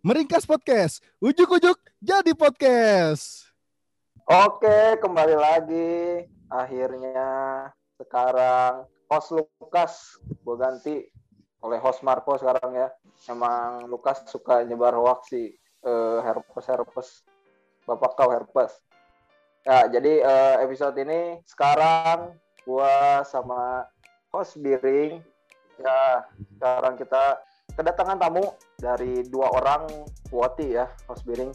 [0.00, 1.04] Meringkas Podcast.
[1.20, 3.52] Ujuk-ujuk jadi podcast.
[4.24, 6.24] Oke, kembali lagi.
[6.48, 7.28] Akhirnya
[8.00, 11.04] sekarang host Lukas gue ganti
[11.60, 12.88] oleh host Marco sekarang ya.
[13.28, 15.52] Emang Lukas suka nyebar hoax sih.
[15.84, 17.08] Uh, herpes herpes.
[17.84, 18.72] Bapak kau herpes.
[19.68, 23.84] Ya, jadi uh, episode ini sekarang gua sama
[24.32, 25.20] host Biring
[25.76, 26.24] ya
[26.56, 27.36] sekarang kita
[27.80, 28.44] kedatangan tamu
[28.76, 29.88] dari dua orang
[30.28, 31.48] Woti ya host Biring.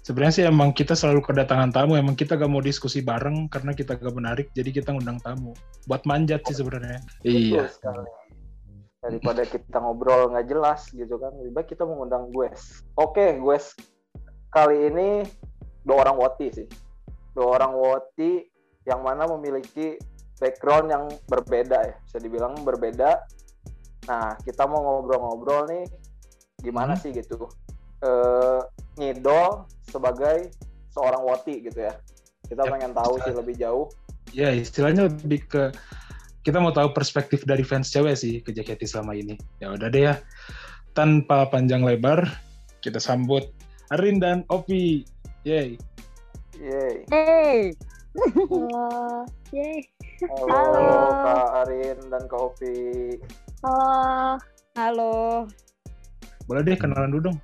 [0.00, 4.00] Sebenarnya sih emang kita selalu kedatangan tamu emang kita gak mau diskusi bareng karena kita
[4.00, 5.52] gak menarik jadi kita ngundang tamu.
[5.84, 7.04] Buat manjat sih sebenarnya.
[7.28, 7.68] Iya.
[7.68, 8.08] sekali.
[9.00, 12.52] Daripada kita ngobrol nggak jelas gitu kan lebih baik kita mengundang gue
[13.00, 13.56] oke gue
[14.52, 15.24] kali ini
[15.84, 16.68] dua orang Woti sih.
[17.36, 18.48] Dua orang Woti
[18.88, 20.00] yang mana memiliki
[20.40, 21.94] background yang berbeda ya.
[22.08, 23.20] Bisa dibilang berbeda
[24.08, 25.84] nah kita mau ngobrol-ngobrol nih
[26.60, 27.00] gimana hmm.
[27.00, 27.48] sih gitu?
[28.00, 28.10] E,
[29.00, 30.52] ngidol sebagai
[30.92, 31.94] seorang woti gitu ya.
[32.48, 33.86] Kita ya, pengen tahu sih lebih jauh.
[34.30, 35.62] Ya istilahnya lebih ke
[36.40, 39.36] kita mau tahu perspektif dari fans cewek sih ke JKT selama ini.
[39.60, 40.14] Ya udah deh ya.
[40.96, 42.24] Tanpa panjang lebar
[42.80, 43.48] kita sambut
[43.92, 45.04] Arin dan Opi.
[45.44, 45.76] Yay.
[46.60, 47.08] Yay.
[47.08, 47.72] Hey
[48.18, 49.22] Halo.
[49.54, 49.86] Yeay.
[50.26, 50.98] Halo, Halo.
[51.22, 52.74] Kak Arin dan Kak Opi.
[53.60, 54.40] Halo.
[54.72, 55.44] Halo.
[56.48, 57.38] Boleh deh kenalan dulu dong.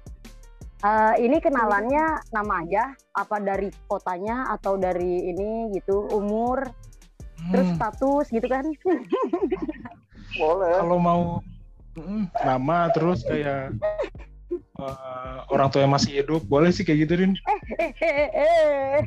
[0.81, 6.73] Uh, ini kenalannya nama aja, apa dari kotanya atau dari ini gitu, umur,
[7.36, 7.53] hmm.
[7.53, 8.64] terus status gitu kan?
[10.41, 10.73] Boleh.
[10.81, 11.23] Kalau mau
[12.00, 13.77] mm, nama terus kayak
[14.80, 17.33] uh, orang tua yang masih hidup, boleh sih kayak gitu, Rin.
[17.45, 18.98] Eh, eh, eh, eh.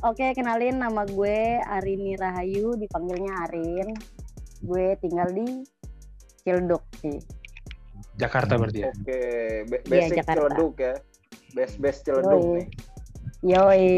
[0.00, 3.92] Oke, kenalin nama gue Arini Rahayu, dipanggilnya Arin.
[4.62, 5.66] Gue tinggal di
[6.44, 7.18] Ciledug sih.
[8.14, 8.92] Jakarta berarti ya?
[8.94, 9.20] Oke,
[9.66, 10.94] Be iya, basic iya, Ciledug ya.
[11.56, 12.54] Best best Ciledug Yoi.
[12.54, 12.66] nih.
[13.42, 13.94] Yoi.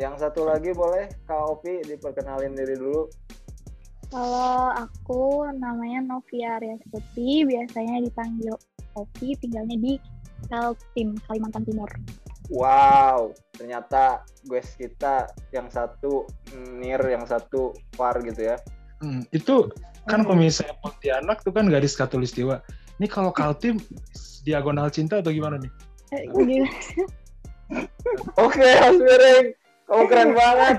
[0.00, 3.04] Yang satu lagi boleh Kak Opi diperkenalin diri dulu.
[4.10, 8.56] Kalau aku namanya Novia Restuti, biasanya dipanggil
[8.98, 9.94] Opi, tinggalnya di
[10.50, 11.86] Kaltim, Kalimantan Timur.
[12.50, 16.26] Wow, ternyata gue kita yang satu
[16.74, 18.58] Nir, yang satu Far gitu ya.
[19.00, 19.72] Hmm, itu
[20.08, 22.60] kan kalau misalnya Pontianak tuh kan garis katulistiwa.
[23.00, 23.80] Ini kalau Kaltim
[24.44, 25.72] diagonal cinta atau gimana nih?
[26.12, 26.24] Eh.
[28.44, 29.46] Oke, Mas Miring.
[29.88, 30.76] Kamu keren banget.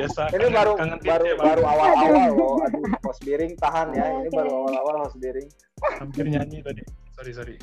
[0.00, 0.30] Biasa.
[0.32, 0.72] Ini baru
[1.02, 2.56] baru ya, baru awal-awal loh.
[2.66, 4.06] Aduh, Mas Biring tahan ya.
[4.22, 5.48] Ini baru awal-awal Mas Biring.
[5.98, 6.82] Hampir nyanyi tadi.
[7.18, 7.56] Sorry, sorry.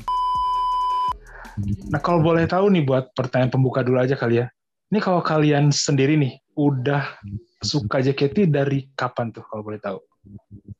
[1.90, 4.46] Nah kalau boleh tahu nih buat pertanyaan pembuka dulu aja kali ya.
[4.92, 7.04] Ini kalau kalian sendiri nih udah
[7.70, 9.98] suka JKT dari kapan tuh kalau boleh tahu?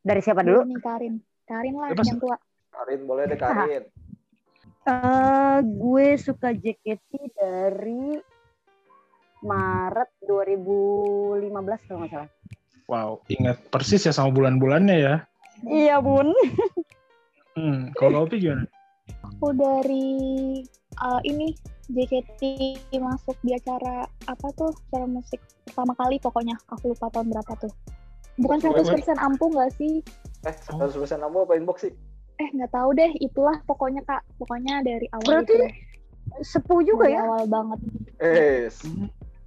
[0.04, 0.68] Dari siapa dulu?
[0.68, 1.14] Nih Karin.
[1.48, 2.36] Karin lah yang tua.
[2.70, 3.84] Karin boleh deh Karin.
[4.80, 8.16] Uh, gue suka JKT dari
[9.40, 12.30] Maret 2015 kalau nggak salah.
[12.90, 15.14] Wow, ingat persis ya sama bulan-bulannya ya?
[15.62, 16.32] Iya bun.
[17.56, 18.66] hmm, kalau Opi gimana?
[19.40, 20.08] aku dari
[21.00, 21.56] uh, ini
[21.90, 22.42] JKT
[22.98, 24.70] masuk di acara apa tuh?
[24.90, 26.54] Acara musik pertama kali pokoknya.
[26.74, 27.72] Aku lupa tahun berapa tuh.
[28.40, 30.00] Bukan 100% ampuh nggak sih?
[30.46, 31.94] Eh 100% ampuh apa inbox sih?
[32.40, 33.12] Eh nggak tahu deh.
[33.18, 34.22] Itulah pokoknya kak.
[34.38, 35.66] Pokoknya dari awal berarti itu.
[36.46, 37.22] sepuh juga dari ya?
[37.26, 37.78] awal banget.
[38.22, 38.70] Eh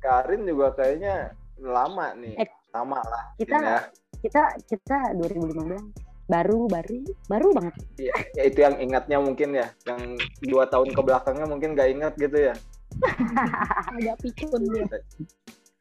[0.04, 1.32] Karin juga kayaknya
[1.64, 2.36] lama nih.
[2.44, 3.80] Eh, sama lah kita ya.
[4.26, 7.74] kita kita 2015 baru baru baru banget.
[8.00, 10.16] Iya ya itu yang ingatnya mungkin ya yang
[10.48, 12.56] dua tahun ke belakangnya mungkin gak ingat gitu ya.
[13.98, 14.86] Agak pikun dia.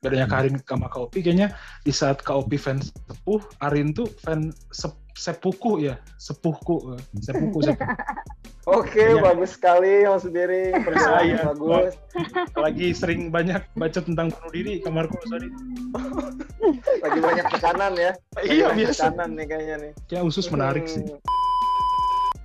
[0.02, 1.54] Bedanya Karin sama Kaopi kayaknya
[1.86, 7.84] di saat Kaopi fans sepuh Arin tuh fan sep sepuku ya sepuhku sepuku sepuh
[8.62, 10.70] Oke, okay, bagus sekali Mas Diri.
[10.70, 11.98] Percaya bagus.
[12.54, 15.50] Lagi sering banyak baca tentang bunuh diri kamarku, sorry.
[17.04, 18.14] Lagi banyak tekanan ya.
[18.38, 19.10] Lagi iya, biasa.
[19.10, 19.92] Tekanan nih kayaknya nih.
[20.06, 21.02] Kayak usus menarik sih.
[21.02, 21.18] Hmm.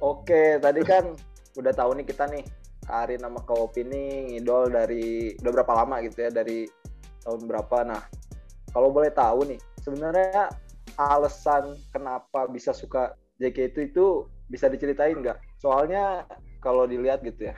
[0.02, 1.14] Oke, tadi kan
[1.54, 2.42] udah tahu nih kita nih
[2.90, 6.66] Karin sama Kak nih ngidol dari udah berapa lama gitu ya dari
[7.30, 7.94] tahun berapa.
[7.94, 8.02] Nah,
[8.74, 10.50] kalau boleh tahu nih, sebenarnya
[10.98, 15.47] alasan kenapa bisa suka JKT itu bisa diceritain nggak?
[15.58, 16.26] Soalnya
[16.62, 17.56] kalau dilihat gitu ya,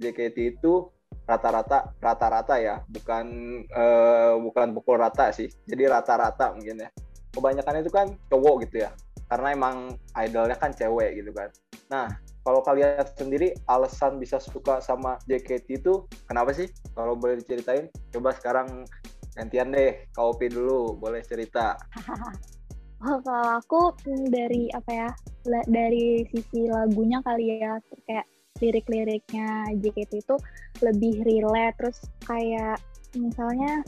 [0.00, 0.88] JKT itu
[1.24, 3.26] rata-rata rata-rata ya, bukan
[3.72, 5.48] uh, bukan pukul rata sih.
[5.68, 6.90] Jadi rata-rata mungkin ya.
[7.30, 8.90] Kebanyakan itu kan cowok gitu ya.
[9.30, 11.48] Karena emang idolnya kan cewek gitu kan.
[11.86, 12.10] Nah,
[12.42, 16.66] kalau kalian sendiri alasan bisa suka sama JKT itu kenapa sih?
[16.98, 18.82] Kalau boleh diceritain, coba sekarang
[19.38, 21.78] gantian deh, kau dulu, boleh cerita.
[23.00, 23.80] Oh, kalau aku
[24.28, 25.08] dari apa ya
[25.64, 28.28] dari sisi lagunya kali ya kayak
[28.60, 30.36] lirik-liriknya JKT itu
[30.84, 31.98] lebih relate terus
[32.28, 32.76] kayak
[33.16, 33.80] misalnya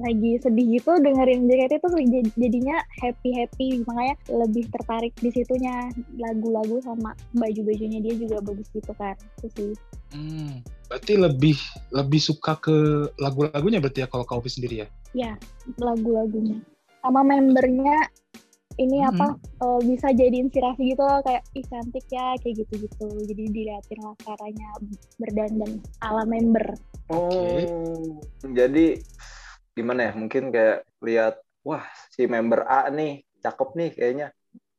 [0.00, 5.92] lagi sedih gitu dengerin JKT itu jadi- jadinya happy happy makanya lebih tertarik di situnya.
[6.16, 9.12] Lagu-lagu sama baju-bajunya dia juga bagus gitu kan
[9.44, 9.72] itu sih.
[10.16, 11.58] Hmm, berarti lebih
[11.92, 12.76] lebih suka ke
[13.20, 14.88] lagu-lagunya berarti ya kalau Opi sendiri ya?
[15.14, 15.32] ya
[15.78, 16.58] lagu-lagunya.
[17.04, 18.08] Sama membernya
[18.82, 19.10] ini Hmm.
[19.10, 19.24] apa
[19.62, 24.14] eh, bisa jadi inspirasi gitu loh kayak ih cantik ya kayak gitu-gitu jadi diliatin lah
[24.26, 24.66] caranya
[25.20, 25.72] berdandan
[26.06, 26.64] ala member
[27.08, 29.04] Oh, jadi
[29.76, 30.12] gimana ya?
[30.16, 31.34] Mungkin kayak lihat,
[31.66, 31.84] wah
[32.14, 34.26] si member A nih, cakep nih kayaknya.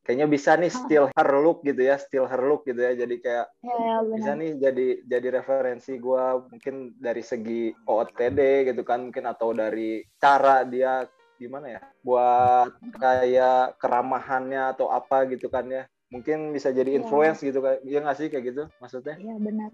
[0.04, 2.92] Kayaknya bisa nih steal her look gitu ya, steal her look gitu ya.
[2.96, 8.82] Jadi kayak ya bisa benar nih jadi jadi referensi gua mungkin dari segi OOTD gitu
[8.82, 11.04] kan mungkin atau dari cara dia
[11.36, 16.98] gimana ya buat kayak keramahannya atau apa gitu kan ya mungkin bisa jadi Iya.
[17.02, 19.70] influence gitu kan ya nggak sih kayak gitu maksudnya ya benar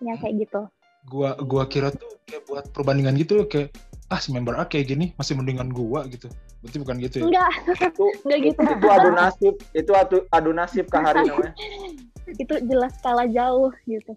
[0.00, 0.62] ya kayak gitu
[1.04, 3.76] Gua gua kira tuh kayak buat perbandingan gitu loh kayak
[4.08, 6.32] ah si member A kayak gini masih mendingan gua gitu.
[6.64, 7.24] Berarti bukan gitu ya?
[7.28, 7.52] enggak
[7.92, 11.52] itu enggak gitu itu adu nasib itu adu, adu nasib ke hari namanya
[12.42, 14.16] itu jelas kalah jauh gitu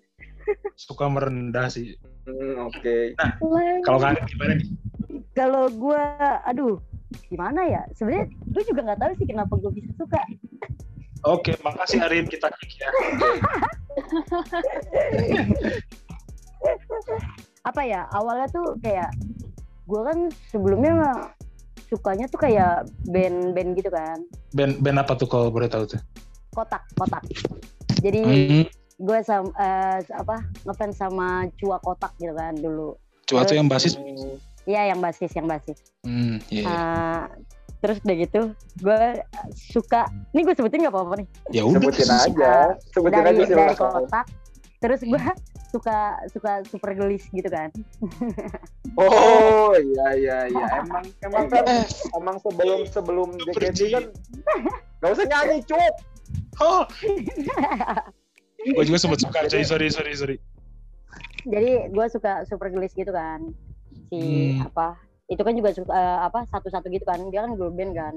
[0.79, 1.99] Suka merendah sih.
[2.23, 2.95] Hmm, oke
[3.43, 4.67] Wah, Kalau Karin gimana nih?
[5.31, 6.03] Kalau gue,
[6.43, 6.79] aduh,
[7.31, 7.83] gimana ya?
[7.95, 10.21] Sebenarnya gue juga nggak tahu sih kenapa gue bisa suka.
[11.25, 12.89] Oke, makasih Arin kita kick ya.
[17.65, 18.07] Apa ya?
[18.11, 19.11] Awalnya tuh kayak
[19.87, 20.17] gue kan
[20.51, 21.17] sebelumnya mah
[21.87, 24.19] sukanya tuh kayak band-band gitu kan,
[24.51, 26.01] Band band apa tuh kalau boleh tahu tuh?
[26.51, 27.23] kotak, kotak.
[28.03, 28.65] Jadi Hmm,
[28.99, 32.99] gue sama eh, apa ngefans sama Cua Kotak gitu kan dulu.
[33.23, 33.95] Cua tuh yang basis.
[34.67, 35.79] Iya yang basis, yang basis.
[36.03, 36.61] Hmm, iya.
[36.61, 36.67] iya.
[36.67, 37.23] Ah,
[37.79, 38.41] terus udah gitu,
[38.83, 39.01] gue
[39.55, 40.11] suka.
[40.35, 41.27] Ini gue sebutin nggak apa-apa nih.
[41.55, 41.79] Ya udah.
[41.79, 42.53] sebutin aja
[42.91, 44.27] sebutin dari aja sih dari kotak
[44.77, 45.23] terus gue
[45.73, 47.73] suka suka super gelis gitu kan
[49.01, 51.65] oh iya iya iya emang emang kan
[52.13, 54.03] emang sebelum sebelum JKT kan
[55.01, 55.95] nggak usah nyanyi cup
[56.57, 56.89] Oh.
[58.65, 59.61] Gue juga sempat suka, cuy.
[59.61, 60.37] Sorry, sorry, sorry.
[61.45, 63.53] jadi gue suka super gelis gitu kan
[64.07, 64.67] si Hmm.
[64.67, 64.87] apa
[65.27, 68.15] itu kan juga eh, apa satu-satu gitu kan dia kan girl band kan.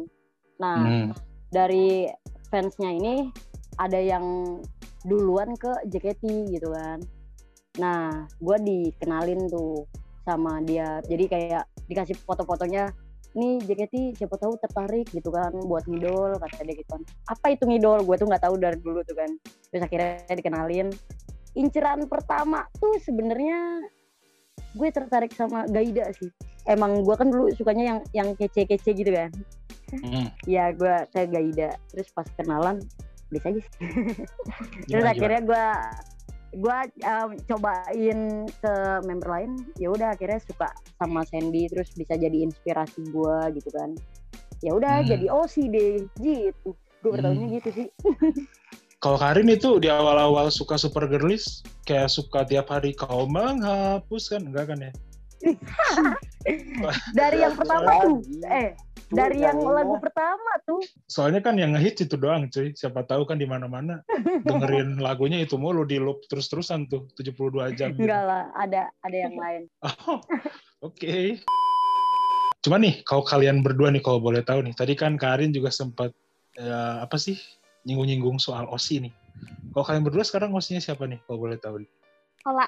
[0.63, 1.09] Nah Hmm.
[1.51, 2.07] dari
[2.51, 3.31] fansnya ini
[3.79, 4.59] ada yang
[5.03, 7.01] duluan ke JKT gitu kan.
[7.83, 9.87] Nah gue dikenalin tuh
[10.23, 11.01] sama dia.
[11.09, 12.93] Jadi kayak dikasih foto-fotonya
[13.31, 17.03] nih JKT siapa tahu tertarik gitu kan buat ngidol kata dia gitu kan.
[17.31, 18.03] Apa itu ngidol?
[18.07, 19.31] Gue tuh nggak tahu dari dulu tuh kan.
[19.71, 20.91] Terus akhirnya dikenalin.
[21.59, 23.83] Inceran pertama tuh sebenarnya
[24.75, 26.31] gue tertarik sama Gaida sih.
[26.67, 29.31] Emang gue kan dulu sukanya yang yang kece-kece gitu kan.
[29.91, 30.31] Hmm.
[30.47, 31.75] ya gue ke Gaida.
[31.91, 32.79] Terus pas kenalan
[33.31, 33.75] bisa aja sih.
[34.91, 35.67] Terus Gimana, akhirnya gue
[36.51, 38.75] gue um, cobain ke
[39.07, 39.51] member lain.
[39.79, 43.95] Ya udah akhirnya suka sama Sandy terus bisa jadi inspirasi gue gitu kan.
[44.63, 45.09] Ya udah Hmm.
[45.09, 47.57] jadi OC deh gitu gue bertahunnya Hmm.
[47.57, 47.89] gitu sih
[49.01, 54.45] Kalau Karin itu di awal-awal suka super girlies, kayak suka tiap hari kau menghapus kan,
[54.45, 54.93] enggak kan ya?
[57.17, 58.77] dari yang pertama tuh eh
[59.09, 62.77] dari yang lagu pertama tuh Soalnya kan yang ngehits itu doang, cuy.
[62.77, 64.05] Siapa tahu kan di mana-mana
[64.45, 67.97] dengerin lagunya itu mulu di loop terus-terusan tuh 72 jam.
[67.97, 68.05] gitu.
[68.05, 69.63] enggak lah ada ada yang lain
[70.13, 70.21] Oh,
[70.85, 71.41] Oke.
[72.61, 76.13] Cuma nih, kalau kalian berdua nih kalau boleh tahu nih, tadi kan Karin juga sempat
[76.61, 77.41] eh, apa sih
[77.85, 79.13] nyinggung-nyinggung soal Osi nih.
[79.73, 81.81] Kalau kalian berdua sekarang Osinya siapa nih kalau boleh tahu?
[81.83, 81.91] nih?
[82.45, 82.67] Ola.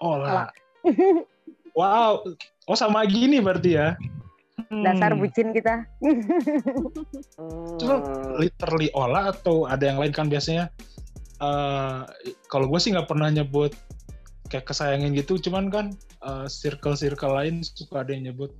[0.00, 0.48] Ola.
[1.70, 2.26] Wow,
[2.66, 3.94] oh sama gini berarti ya.
[4.68, 4.82] Hmm.
[4.84, 5.86] dasar bucin kita
[7.80, 7.96] Cuma
[8.36, 10.68] literally Ola atau ada yang lain kan biasanya
[11.40, 12.00] eh
[12.50, 13.72] kalau gue sih nggak pernah nyebut
[14.52, 15.86] kayak kesayangin gitu cuman kan
[16.20, 18.52] eh, circle-circle lain suka ada yang nyebut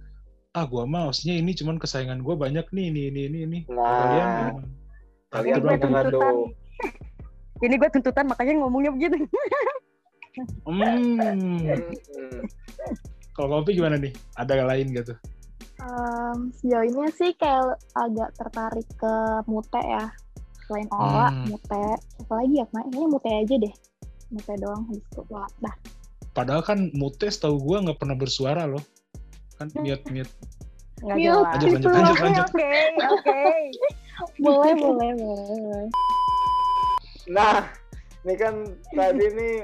[0.57, 3.85] ah gue mah maksudnya ini cuman kesayangan gue banyak nih ini ini ini ini Nah.
[4.01, 4.69] kalian gimana?
[5.31, 6.13] Kalian jangan tuntutan.
[6.13, 6.45] tuh
[7.67, 9.17] ini gue tuntutan makanya ngomongnya begitu
[10.67, 11.67] hmm.
[13.31, 15.15] Kalau kopi gimana nih ada yang lain gitu
[15.81, 19.15] Em, sejauh ini sih kayak agak tertarik ke
[19.49, 20.13] Mute ya.
[20.69, 21.49] Selain Ola, Hmm.
[21.49, 21.83] Mute.
[22.21, 22.69] Apa lagi ya?
[22.69, 23.75] Kemarin kayaknya Mute aja deh.
[24.29, 25.49] Mute doang habis itu Ola.
[25.59, 25.75] Dah.
[26.31, 28.85] padahal kan Mutes tahu gue nggak pernah bersuara loh
[29.57, 30.31] kan mute mute
[31.01, 32.71] nggak jelas lanjut lanjut lanjut lanjut oke
[33.09, 33.41] oke
[34.45, 35.87] boleh, boleh, boleh.
[37.31, 37.69] Nah,
[38.27, 38.55] ini kan
[38.93, 39.57] tadi nih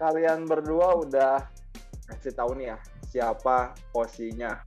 [0.00, 1.44] kalian berdua udah
[2.08, 2.78] kasih tahu nih ya
[3.10, 4.62] siapa posisinya.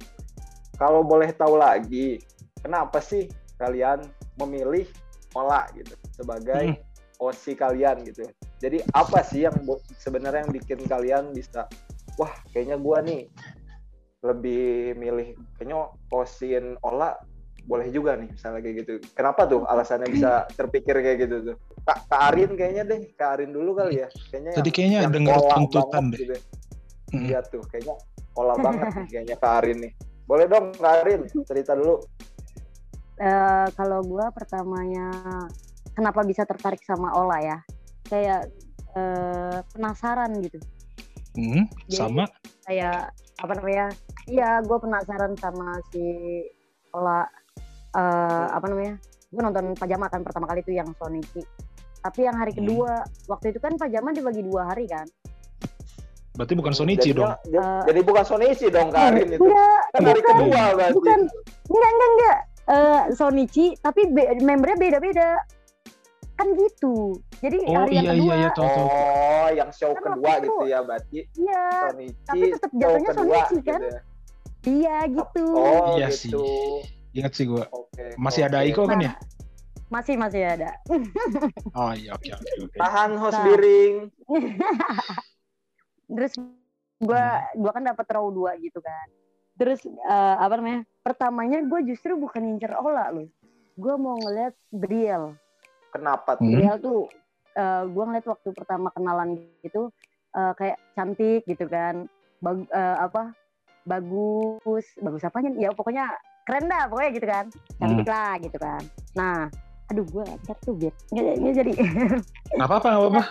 [0.75, 2.19] Kalau boleh tahu lagi,
[2.59, 4.03] kenapa sih kalian
[4.41, 4.85] memilih
[5.33, 6.91] Ola gitu sebagai Hmm.
[7.55, 8.27] Kalian gitu.
[8.59, 9.55] Jadi apa sih yang
[9.95, 11.71] sebenarnya yang bikin kalian bisa
[12.19, 13.31] wah kayaknya gua nih
[14.27, 17.15] lebih milih kayaknya OC-in Ola
[17.63, 18.91] boleh juga nih misalnya kayak gitu.
[19.13, 21.55] Kenapa tuh alasannya bisa terpikir kayak gitu tuh?
[21.83, 24.07] Kak, Kak Arin kayaknya deh, Kak Arin dulu kali ya.
[24.29, 26.19] Kayaknya Tadi yang- kayaknya yang denger Ola tuntutan deh.
[26.19, 26.35] gitu.
[27.13, 27.25] Hmm.
[27.25, 27.95] Iya tuh, kayaknya
[28.33, 29.91] Ola banget nih kayaknya Kak Arin nih.
[30.23, 31.95] Boleh dong Kak Arin cerita dulu.
[33.15, 35.07] Eh, kalau gue pertamanya
[35.93, 37.57] kenapa bisa tertarik sama Ola ya
[38.03, 38.49] kayak
[38.93, 40.57] eh, penasaran gitu
[41.33, 42.25] Hmm, Jadi- sama.
[42.63, 43.87] kayak apa namanya
[44.25, 46.01] iya gue penasaran sama si
[46.89, 47.25] Ola
[47.93, 48.95] eh, apa namanya
[49.29, 51.41] gue nonton pajama kan pertama kali itu yang Sonichi
[51.99, 52.59] tapi yang hari Hmm.
[52.61, 52.91] kedua
[53.27, 55.05] waktu itu kan pajama dibagi dua hari kan
[56.33, 57.29] Berarti bukan Sonichi dong.
[57.29, 59.37] Jadinya- j- Eh, Jadi bukan Sonichi dong Kak Arin itu.
[59.39, 60.33] enggak Kan hari bukan.
[60.33, 60.93] kedua berarti.
[60.95, 61.19] bukan
[61.69, 65.29] enggak enggak enggak Eh, Sonichi tapi be- membernya beda-beda
[66.33, 68.87] kan gitu jadi Oh hari yang iya kedua iya iya tahu tahu.
[68.87, 73.21] Oh, yang show Kan kedua gitu itu- ya berarti iya Sonichi tapi tetap jatuhnya kedua
[73.43, 73.79] Sonichi, kan?
[73.79, 74.01] gitu ya.
[74.65, 76.33] iya gitu Oh, Iya sih.
[77.13, 77.69] Ingat sih gua.
[77.69, 78.17] Oke.
[78.17, 78.65] Masih ada oke.
[78.67, 79.13] Aiko kan ya?
[79.13, 79.15] Nah,
[79.91, 80.73] masih masih ada
[81.77, 82.77] Oh iya oke oke oke.
[82.81, 83.45] Tahan host Nah.
[83.45, 83.95] biring.
[86.09, 86.33] terus
[86.97, 89.07] gua gua kan dapat row 2 gitu kan
[89.53, 93.29] terus eh, apa namanya pertamanya gue justru bukan ngincer Ola loh
[93.73, 95.37] gue mau ngeliat Briel
[95.89, 96.45] Kenapa tuh?
[96.49, 96.57] Hmm.
[96.57, 97.05] Briel tuh
[97.53, 99.93] eh, gue ngeliat waktu pertama kenalan gitu
[100.33, 102.09] eh, kayak cantik gitu kan
[102.41, 103.29] Bag- eh, apa
[103.85, 106.09] bagus bagus apanya ya pokoknya
[106.43, 107.45] keren dah pokoknya gitu kan.
[107.79, 108.83] Cantik lah gitu kan.
[109.15, 109.47] Nah
[109.91, 111.71] aduh gue ntar tuh biar nggak nggak jadi.
[112.55, 113.23] Nggak apa-apa nggak apa-apa.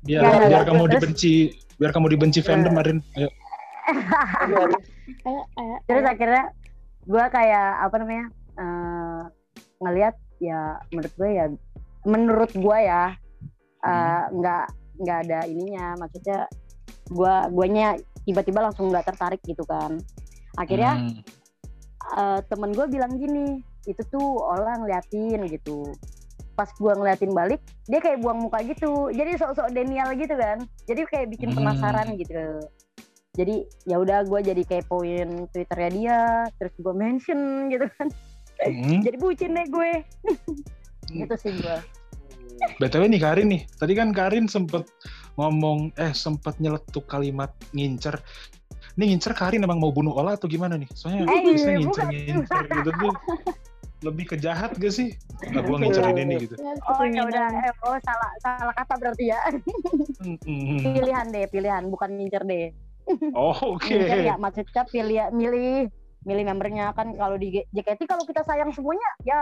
[0.00, 0.64] Biar nggak, biar nggak.
[0.66, 1.34] kamu Terus- dibenci
[1.80, 2.98] biar kamu dibenci fandom Arin.
[3.16, 3.28] Ayo.
[5.88, 6.44] Terus akhirnya
[7.08, 8.26] gue kayak apa namanya
[8.60, 9.22] eh,
[9.80, 11.46] ngelihat ya menurut gue ya
[12.04, 13.02] menurut gue ya
[13.82, 14.64] eh, nggak
[15.00, 15.96] nggak ada ininya.
[15.98, 16.46] Maksudnya
[17.10, 19.96] gue guanya tiba-tiba langsung nggak tertarik gitu kan
[20.60, 21.20] akhirnya Hmm.
[22.20, 25.88] eh, temen gue bilang gini itu tuh orang ngeliatin gitu
[26.52, 31.08] pas gue ngeliatin balik dia kayak buang muka gitu jadi sok-sok Daniel gitu kan jadi
[31.08, 31.64] kayak bikin Hmm.
[31.64, 32.60] penasaran gitu
[33.32, 36.18] jadi ya udah gue jadi kepoin twitternya dia
[36.60, 38.12] terus gue mention gitu kan
[38.60, 39.00] Hmm.
[39.06, 39.90] jadi bucin deh gue
[41.24, 41.78] gitu sih gue
[42.76, 44.84] BTW nih Karin nih, tadi kan Karin sempet
[45.40, 48.20] ngomong, eh sempet nyeletuk kalimat ngincer.
[48.94, 50.90] Ini ngincer Karin emang mau bunuh Ola atau gimana nih?
[50.90, 51.78] Soalnya Eh, bisa bukan.
[52.10, 53.14] ngincer-ngincer gitu tuh
[54.00, 55.12] lebih ke jahat gak sih?
[55.46, 56.54] Nah, gua ngincerin ini gitu.
[56.56, 59.40] ya, oh ya udah eh, oh salah salah kata berarti ya
[60.84, 62.68] pilihan deh pilihan bukan ngincer deh
[63.32, 63.88] Oh oke.
[63.88, 65.88] ngincer ya maksudnya pilih milih
[66.22, 69.40] milih membernya kan kalau di JKT kalau kita sayang semuanya ya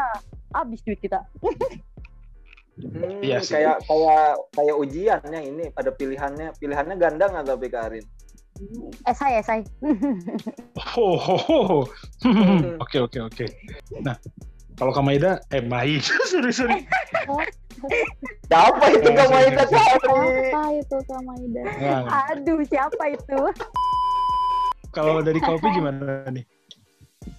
[0.52, 1.26] habis duit kita
[2.78, 3.58] Hmm, Iya sih.
[3.58, 8.06] kayak kayak kayak ujian yang ini ada pilihannya pilihannya ganda nggak tapi Karin
[9.04, 9.60] esai esai
[10.96, 11.78] Oh, ho, ho, ho.
[12.82, 13.46] Oke oke oke.
[13.98, 14.14] Nah,
[14.74, 16.86] kalau Kamaida, eh Maida, sorry sorry.
[18.46, 19.74] siapa itu Eh, kamu sorry, itu sorry.
[19.74, 22.22] Karin apa itu Kak Maida Nggak, nggak.
[22.32, 23.40] aduh siapa itu
[24.90, 26.44] Kalau dari kopi gimana nih?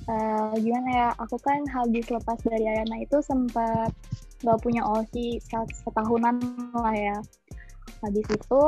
[0.06, 3.92] Eh, gimana ya aku kan habis lepas dari Ayana itu sempat
[4.40, 6.40] nggak punya OSI set- setahunan
[6.72, 7.18] lah ya
[8.00, 8.62] habis itu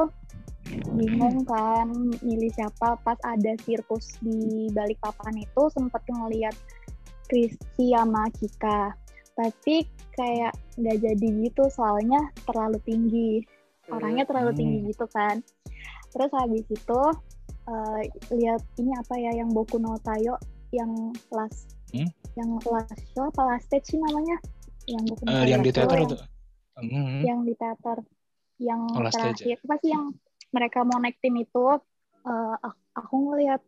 [0.95, 1.87] bingung kan
[2.23, 6.55] milih siapa pas ada sirkus di balik papan itu sempat ngeliat
[7.27, 8.91] Kristi sama Cika
[9.35, 13.31] tapi kayak nggak jadi gitu soalnya terlalu tinggi
[13.87, 14.59] orangnya terlalu Hmm.
[14.59, 15.39] tinggi gitu kan
[16.11, 17.01] terus habis itu
[17.61, 18.01] eh,
[18.35, 20.35] lihat ini apa ya yang Boku no Tayo
[20.71, 20.91] yang
[21.31, 22.07] last Hmm?
[22.39, 24.39] yang last show apa last stage sih namanya
[24.87, 26.17] yang Boku no Tayo yang di teater yang, itu?
[26.79, 27.21] Hmm.
[27.23, 27.97] yang di teater
[28.61, 30.05] yang Oh, terakhir apa sih yang
[30.55, 31.59] mereka mau naik tim itu
[32.67, 33.61] ak- aku ngeliat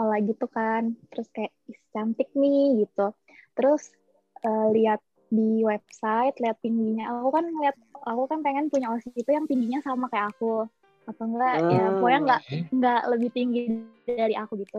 [0.00, 3.00] Ola gitu kan terus kayak "Ih, cantik nih gitu
[3.56, 3.82] terus
[4.46, 5.00] eh, lihat
[5.36, 7.76] di website lihat tingginya aku kan ngeliat
[8.10, 10.46] aku kan pengen punya OSI itu yang tingginya sama kayak aku
[11.08, 11.96] atau enggak ya Hmm.
[11.98, 12.58] pokoknya enggak Oke.
[12.76, 13.60] nggak lebih tinggi
[14.20, 14.76] dari aku gitu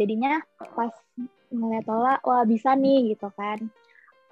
[0.00, 0.30] jadinya
[0.76, 0.94] pas
[1.52, 3.60] ngeliat Ola wah bisa nih gitu kan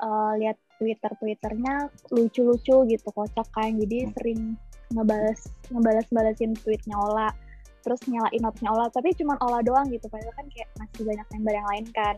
[0.00, 1.72] Eh, lihat twitter twitternya
[2.14, 4.12] lucu-lucu gitu kocak kan jadi Hmm.
[4.16, 4.40] sering
[4.94, 7.30] ngebales ngebales balesin tweetnya Ola
[7.80, 11.54] terus nyalain note-nya Ola tapi cuma Ola doang gitu padahal kan kayak masih banyak member
[11.56, 12.16] yang lain kan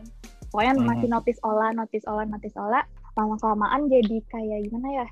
[0.51, 0.87] pokoknya Hmm.
[0.91, 2.81] masih notice Ola notice Ola notice Ola
[3.13, 5.07] lama kelamaan jadi kayak gimana ya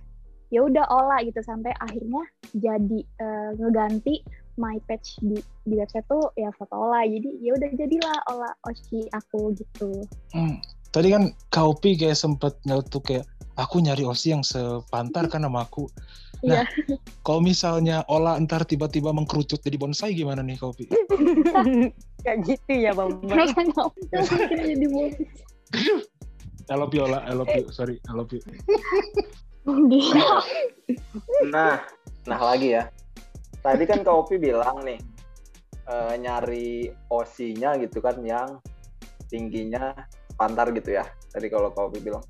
[0.51, 4.19] ya udah Ola gitu sampai akhirnya jadi eh, ngeganti
[4.59, 9.07] my page di di website tuh ya foto Ola jadi ya udah jadilah Ola Oshi
[9.15, 10.03] aku gitu
[10.35, 10.59] Hmm.
[10.91, 13.23] tadi kan Kaupi kayak sempet nyeletuk kayak
[13.55, 15.87] aku nyari Osi yang sepantar kan sama aku.
[16.41, 16.65] Nah,
[17.21, 20.89] kalau misalnya Ola ntar tiba-tiba mengkerucut jadi bonsai gimana nih Kaupi?
[22.25, 23.21] Kayak gitu ya Bang.
[23.21, 25.29] Mereka nggak mungkin jadi bonus.
[26.71, 28.41] I love you Ola, I love you, sorry, I love you.
[31.45, 31.85] Nah,
[32.25, 32.89] nah lagi ya.
[33.61, 34.97] Tadi kan Kak Opi bilang nih
[35.85, 38.57] eh, nyari osinya gitu kan yang
[39.29, 39.93] tingginya
[40.33, 41.05] pantar gitu ya.
[41.29, 42.25] Tadi kalau Kak Opi bilang.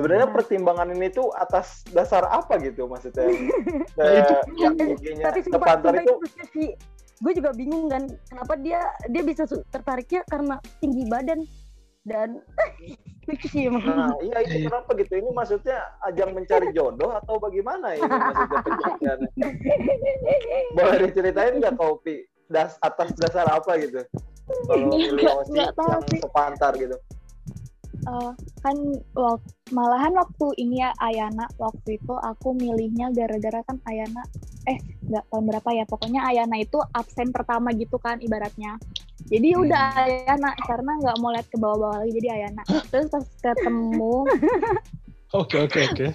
[0.00, 0.32] Sebenarnya Nah.
[0.32, 3.28] pertimbangan ini tuh atas dasar apa gitu maksudnya?
[4.00, 6.68] Nah, itu- yang Tapi sumpah, sumpah itu itu sih
[7.20, 8.80] gue juga bingung kan kenapa dia
[9.12, 11.44] dia bisa tertariknya karena tinggi badan
[12.00, 12.40] dan
[13.28, 13.84] lucu sih emang.
[13.84, 14.72] Nah, iya itu Iya.
[14.72, 15.12] kenapa gitu?
[15.20, 19.28] Ini maksudnya ajang mencari jodoh atau bagaimana ini maksudnya penjelasannya?
[20.80, 22.24] Boleh diceritain nggak Kopi?
[22.48, 24.00] Das, atas dasar apa gitu?
[24.66, 26.18] Kalau Iya, milih Osi nggak tahu yang sih.
[26.24, 26.96] sepantar gitu.
[28.00, 28.76] Eh, kan
[29.12, 34.24] wak- malahan waktu ini ya Ayana waktu itu aku milihnya gara-gara kan Ayana
[34.64, 38.76] eh nggak tahun berapa ya pokoknya Ayana itu absen pertama gitu kan ibaratnya
[39.22, 39.62] jadi Hmm.
[39.62, 44.14] udah Ayana karena nggak mau lihat ke bawah-bawah lagi jadi Ayana terus pas ketemu
[45.38, 46.06] Oke oke oke.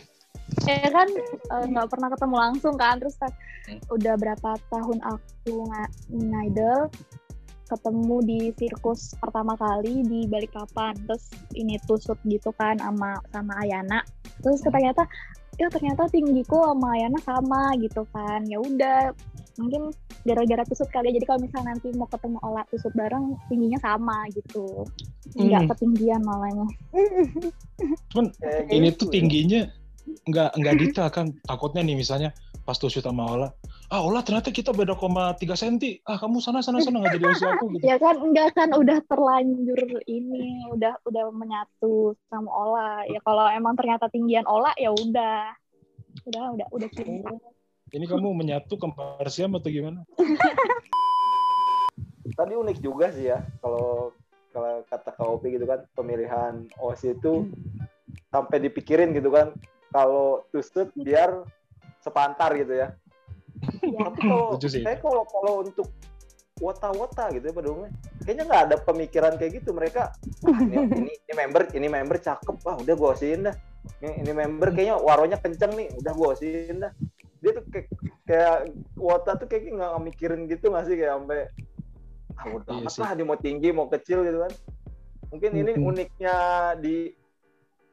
[0.68, 3.32] ya kan eh, nggak pernah ketemu langsung kan terus pas
[3.88, 6.92] udah berapa tahun aku nga- ngidol
[7.65, 14.05] ketemu di sirkus pertama kali di Balikpapan terus ini tusut gitu kan sama sama Ayana
[14.45, 15.05] terus ternyata
[15.55, 19.15] ya ternyata tinggiku sama Ayana sama gitu kan ya udah
[19.55, 19.88] mungkin
[20.27, 21.22] gara-gara tusut kali ya.
[21.22, 24.84] jadi kalau misalnya nanti mau ketemu Ola tusut bareng tingginya sama gitu
[25.36, 25.69] nggak Hmm.
[25.74, 26.67] ketinggian malahnya
[28.13, 29.13] Cuman Kayak ini gitu tuh ya.
[29.15, 29.62] tingginya
[30.29, 32.29] nggak nggak detail kan takutnya nih misalnya
[32.62, 33.50] pas tuh shoot sama Ola
[33.94, 36.01] ah Ola ternyata kita beda koma tiga senti.
[36.06, 37.84] Ah kamu sana sana sana nggak jadi usia aku gitu.
[37.86, 43.06] Ya kan enggak kan udah terlanjur ini udah udah menyatu sama Ola.
[43.06, 45.54] Ya kalau emang ternyata tinggian Ola ya udah.
[46.26, 47.30] Udah udah udah cinta
[47.95, 50.04] ini kamu menyatu kembar siam atau gimana?
[52.39, 54.12] Tadi unik juga sih ya kalau
[54.52, 57.48] kalau kata KOP gitu kan pemilihan OSI itu
[58.34, 59.56] sampai dipikirin gitu kan
[59.93, 61.45] kalau tusut biar
[62.04, 62.98] sepantar gitu ya.
[63.84, 65.88] Ya Tapi kalau saya kalau kalau untuk
[66.56, 67.91] wota-wota gitu ya pada umumnya
[68.24, 69.76] kayaknya nggak ada pemikiran kayak gitu.
[69.76, 70.15] Mereka
[70.48, 72.56] "Wah, ini, ini ini member ini member cakep.
[72.63, 73.56] Wah udah gue osiin dah.
[74.02, 75.88] Ini, ini member kayaknya waronya kenceng nih.
[76.00, 76.91] Udah gue osiin dah.
[77.44, 77.88] Dia tuh kayak,
[78.26, 78.56] kayak
[78.96, 80.96] wota tuh kayaknya nggak mikirin gitu nggak sih?
[80.96, 81.39] Kayak sampai
[82.36, 84.54] ah udah Iya amat lah dia mau tinggi mau kecil gitu kan.
[85.32, 86.38] Mungkin ini uniknya
[86.80, 87.12] di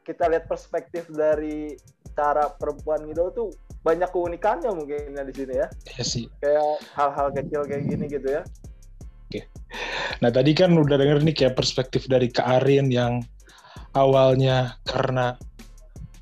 [0.03, 1.75] kita lihat perspektif dari
[2.15, 3.49] cara perempuan gitu tuh
[3.83, 5.67] banyak keunikannya mungkin ya di sini ya
[5.99, 8.43] ya sih kayak hal-hal kecil kayak gini gitu ya
[10.21, 13.25] Nah tadi kan udah denger nih kayak perspektif dari Kak Arin yang
[13.97, 15.35] awalnya karena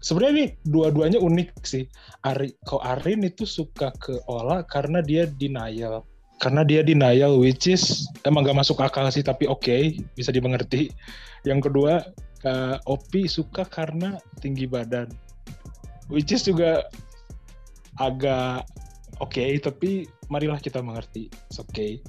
[0.01, 1.85] sebenarnya ini dua-duanya unik sih.
[2.25, 6.07] Ari, kok Arin itu suka ke Ola karena dia denial.
[6.40, 10.88] Karena dia denial which is emang gak masuk akal sih tapi oke bisa dimengerti.
[11.44, 12.01] Yang kedua
[12.40, 15.12] Kak Opi suka karena tinggi badan.
[16.09, 16.88] Which is juga
[18.00, 18.64] agak
[19.20, 21.28] oke tapi marilah kita mengerti.
[21.50, 22.00] It's okay.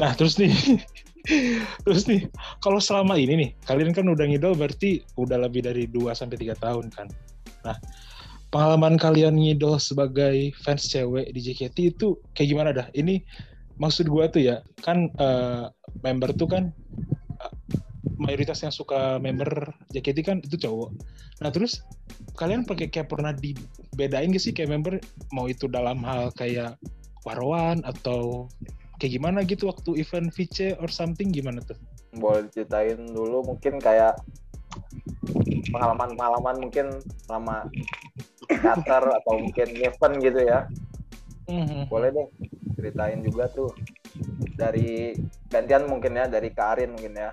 [0.00, 0.50] Nah, terus nih
[1.84, 2.30] terus nih
[2.62, 6.56] kalau selama ini nih kalian kan udah ngidol berarti udah lebih dari 2 sampai 3
[6.56, 7.10] tahun kan.
[7.66, 7.76] Nah,
[8.54, 12.86] pengalaman kalian ngidol sebagai fans cewek di JKT itu kayak gimana dah?
[12.94, 13.20] Ini
[13.76, 15.66] maksud gua tuh ya, kan eh,
[16.00, 16.70] member tuh kan
[18.16, 19.48] mayoritas yang suka member
[19.92, 20.90] JKT kan itu cowok.
[21.44, 21.84] Nah, terus
[22.36, 24.96] kalian pakai kayak pernah dibedain gak sih kayak member
[25.32, 26.76] mau itu dalam hal kayak
[27.24, 28.48] waroan atau
[28.96, 31.76] kayak gimana gitu waktu event VC or something gimana tuh?
[32.16, 34.16] boleh diceritain dulu mungkin kayak
[35.68, 36.86] pengalaman-pengalaman mungkin
[37.28, 37.68] selama
[38.48, 40.64] teater atau mungkin event gitu ya
[41.46, 41.92] Mhm.
[41.92, 42.28] boleh deh
[42.74, 43.70] ceritain juga tuh
[44.56, 45.12] dari
[45.46, 47.30] gantian mungkin ya dari Karin mungkin ya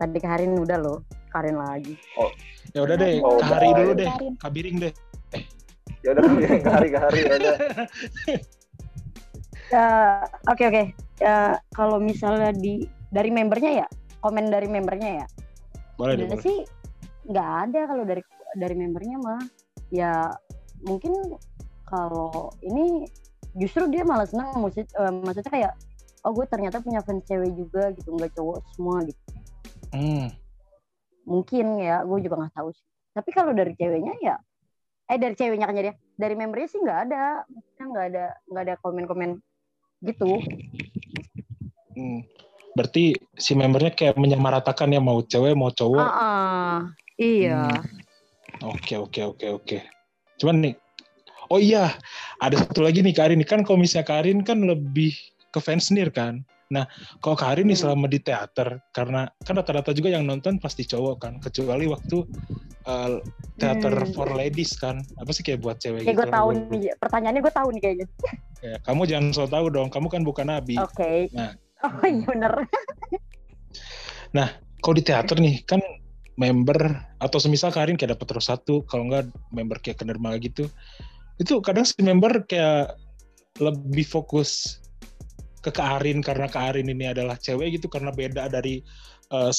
[0.00, 1.92] Tadi Karin udah loh, Karin lagi.
[2.72, 3.76] Ya udah deh, Oh, Kak Hari baik.
[3.76, 4.32] dulu deh, Karin.
[4.40, 4.92] Kak Biring deh.
[6.00, 7.54] ya udah ke hari ke hari ya udah
[9.70, 9.86] Ya,
[10.50, 10.82] Oke oke.
[11.20, 13.86] Ya, kalau misalnya di dari membernya ya,
[14.24, 15.26] komen dari membernya ya.
[16.00, 16.40] Boleh deh, boleh.
[16.42, 16.58] sih
[17.28, 18.24] nggak ada kalau dari
[18.56, 19.42] dari membernya mah.
[19.92, 20.32] Ya
[20.82, 21.12] mungkin
[21.84, 23.04] kalau ini
[23.60, 25.72] justru dia malah senang maksud, eh, maksudnya kayak
[26.24, 29.20] oh gue ternyata punya fans cewek juga gitu nggak cowok semua gitu
[29.90, 30.30] Hmm.
[31.26, 34.36] mungkin ya gue juga nggak tahu sih tapi kalau dari ceweknya ya
[35.10, 38.74] eh dari ceweknya kan jadi dari membernya sih nggak ada maksudnya nggak ada nggak ada
[38.78, 39.30] komen-komen
[40.06, 40.38] gitu
[41.98, 42.20] hmm.
[42.72, 46.00] berarti si membernya kayak menyamaratakan ya mau cewek mau cowok.
[46.00, 46.76] Ah, ah.
[47.18, 47.66] iya.
[47.66, 48.00] Hmm.
[48.76, 49.78] Oke oke oke oke.
[50.36, 50.74] Cuman nih,
[51.48, 51.96] oh iya
[52.40, 53.40] ada satu lagi nih Karin.
[53.48, 55.16] Kan kalau misalnya Karin kan lebih
[55.48, 56.44] ke fans nir kan.
[56.70, 56.86] Nah,
[57.18, 57.82] kalau Karin nih Hmm.
[57.90, 62.22] selama di teater, karena kan rata-rata juga yang nonton pasti cowok kan, kecuali waktu
[62.86, 63.18] uh,
[63.58, 64.12] teater Hmm.
[64.14, 66.36] for ladies kan, apa sih kayak buat cewek Kayak gue gitu.
[66.38, 68.06] tahu nih, pertanyaannya gue tahu nih kayaknya.
[68.62, 70.78] Ya, kamu jangan so tahu dong, kamu kan bukan nabi.
[70.78, 71.26] Oke.
[71.34, 71.58] Nah.
[71.80, 72.54] Oh iya bener.
[74.80, 75.80] Kalau di teater nih kan
[76.40, 76.80] member
[77.20, 80.64] atau semisal Karin kayak dapat terus satu, kalau enggak member kayak ke dermaga gitu,
[81.36, 82.96] itu kadang si member kayak
[83.60, 84.79] lebih fokus
[85.60, 88.80] ke Karin karena Karin ini adalah cewek gitu karena beda dari
[89.32, 89.52] uh,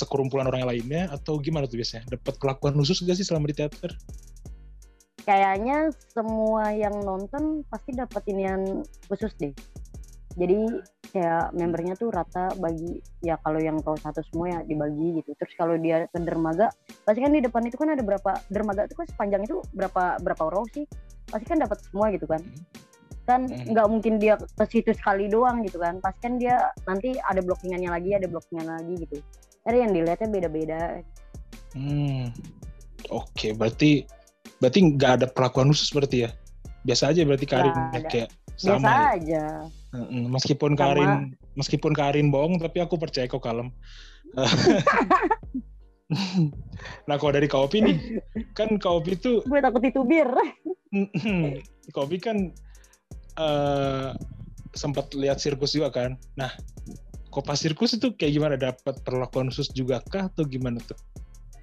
[0.00, 2.16] sekurumpulan orang lainnya atau gimana tuh biasanya?
[2.18, 3.92] Dapat perlakuan khusus gak sih selama di teater?
[5.22, 9.54] Kayaknya semua yang nonton pasti dapat inian khusus deh.
[10.34, 15.30] Jadi kayak membernya tuh rata bagi ya kalau yang tahu satu semua ya dibagi gitu.
[15.36, 16.72] Terus kalau dia ke dermaga,
[17.04, 20.42] pasti kan di depan itu kan ada berapa dermaga itu kan sepanjang itu berapa berapa
[20.48, 20.88] row sih?
[21.28, 22.40] Pasti kan dapat semua gitu kan.
[23.22, 23.70] Kan Hmm.
[23.70, 26.02] nggak mungkin dia ke situ sekali doang gitu kan.
[26.02, 29.18] Pasti kan dia nanti ada blockingannya lagi, ada blockingan lagi gitu.
[29.62, 30.80] Ada yang dilihatnya beda-beda.
[31.72, 32.34] Hmm.
[33.08, 34.02] Oke, berarti
[34.58, 36.30] berarti nggak ada perlakuan khusus berarti ya?
[36.82, 38.90] Biasa aja berarti Karin ya, kayak Biasa sama.
[38.90, 38.98] ya?
[39.14, 39.44] aja.
[40.28, 41.10] Meskipun Sama- Karin
[41.54, 43.70] meskipun Karin bohong tapi aku percaya kok kalem.
[47.08, 47.96] nah kalau dari Kopi nih,
[48.52, 50.28] kan Kopi tuh Gue takut ditubir.
[51.90, 52.52] Kopi kan
[53.38, 54.10] eh
[54.72, 56.16] sempat lihat sirkus juga kan.
[56.36, 56.52] Nah,
[57.28, 58.54] kok pas sirkus itu kayak gimana?
[58.56, 60.96] Dapat perlakuan khusus juga kah atau gimana tuh?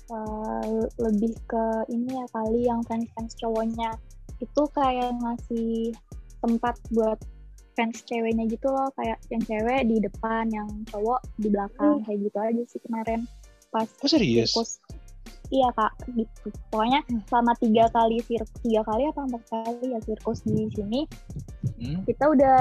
[0.10, 3.94] Uh, lebih ke ini ya kali yang fans-fans cowoknya.
[4.42, 5.94] Itu kayak ngasih
[6.42, 7.20] tempat buat
[7.78, 8.90] fans ceweknya gitu loh.
[8.98, 12.02] Kayak yang cewek di depan yang cowok di belakang.
[12.06, 13.20] Kayak gitu aja sih kemarin.
[13.70, 14.54] Pas Oh serius?
[14.54, 14.82] sirkus.
[15.50, 15.94] Iya kak.
[16.14, 16.50] Gitu.
[16.74, 21.06] Pokoknya selama tiga kali sirkus tiga kali apa empat kali ya sirkus di sini
[21.80, 22.04] Hmm?
[22.04, 22.60] kita udah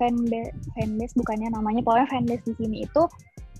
[0.00, 3.02] fanbase fanbase bukannya namanya pokoknya fanbase di sini itu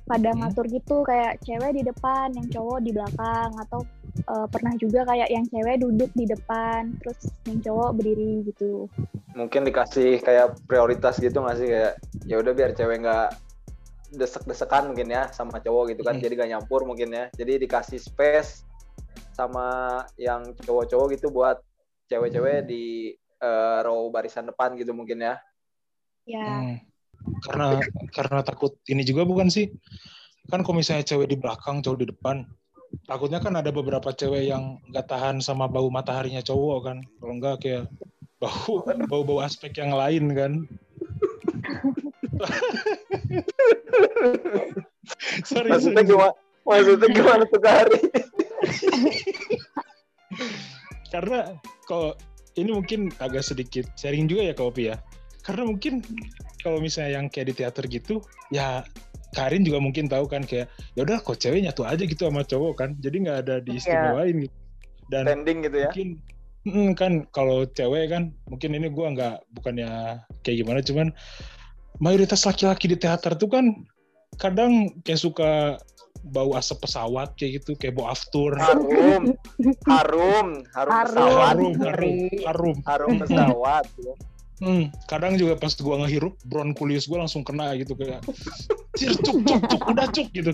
[0.07, 0.49] pada Hmm.
[0.49, 3.85] ngatur gitu kayak cewek di depan yang cowok di belakang atau
[4.17, 8.89] eh, pernah juga kayak yang cewek duduk di depan terus yang cowok berdiri gitu
[9.37, 13.29] Mungkin dikasih kayak prioritas gitu nggak sih kayak ya udah biar cewek nggak
[14.17, 16.23] desek-desekan mungkin ya sama cowok gitu kan Hmm.
[16.23, 18.63] jadi gak nyampur mungkin ya jadi dikasih space
[19.35, 21.61] sama yang cowok-cowok gitu buat
[22.09, 25.37] cewek-cewek di eh, row barisan depan gitu mungkin ya
[26.27, 26.77] ya Hmm.
[27.43, 27.81] Karena
[28.15, 29.73] karena takut ini juga bukan sih?
[30.47, 32.47] Kan kalau misalnya cewek di belakang, cowok di depan,
[33.09, 37.03] takutnya kan ada beberapa cewek yang nggak tahan sama bau mataharinya cowok kan.
[37.19, 37.85] Kalau nggak kayak
[38.39, 40.53] bau bau bau aspek yang lain kan.
[45.49, 46.13] sorry, maksudnya sorry.
[46.13, 46.35] gimana
[46.67, 47.97] maksudnya gimana tuh Kari
[51.15, 51.55] Karena
[51.87, 52.19] kalau
[52.57, 54.97] ini mungkin agak sedikit sharing juga ya ke Opi ya.
[55.45, 56.03] Karena mungkin
[56.65, 58.19] kalau misalnya yang kayak di teater gitu,
[58.51, 58.83] ya
[59.37, 62.73] Karin juga mungkin tahu kan kayak ya udah kok cewek nyatu aja gitu sama cowok
[62.75, 62.91] kan.
[62.99, 64.57] Jadi nggak ada diistimewain gitu.
[65.07, 66.09] Dan standing gitu ya mungkin
[66.67, 71.09] mm, kan kalau cewek kan mungkin ini gua nggak bukannya kayak gimana cuman
[72.03, 73.87] mayoritas laki-laki di teater tuh kan
[74.37, 75.79] kadang kayak suka
[76.27, 78.55] bau asap pesawat kayak gitu kayak bau aftur.
[78.59, 79.35] Harum.
[79.87, 80.49] Harum.
[80.75, 81.07] Harum Harum.
[81.07, 81.47] pesawat.
[81.47, 82.77] Harum harum harum.
[82.83, 84.13] Harum pesawat gitu.
[84.57, 88.25] Hmm, kadang juga pas gua ngehirup bronkulius gua langsung kena gitu kayak
[88.97, 90.53] cir cuk cuk cuk udah cuk gitu.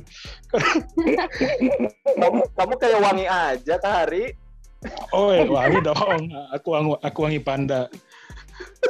[2.19, 4.35] Kamu kamu kayak wangi aja Kari
[5.15, 6.35] oh eh, wangi dong.
[6.51, 7.87] Aku wangi aku wangi panda.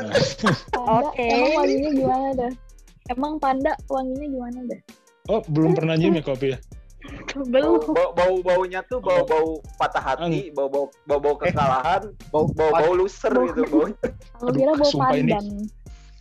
[0.00, 0.16] Nah,
[1.04, 1.20] Oke.
[1.28, 2.52] emang wanginya gimana dah?
[3.12, 4.80] Emang panda wanginya gimana dah
[5.28, 6.58] oh belum pernah nyium ya kopi ya?
[7.34, 7.82] Belum.
[7.82, 12.70] Bau bau baunya tuh bau bau patah hati bau bau bau bau kekalahan bau bau
[12.70, 13.86] bau loser Bau- gitu bau.
[14.38, 15.46] Kalau kira bau sumpah ini- pandan.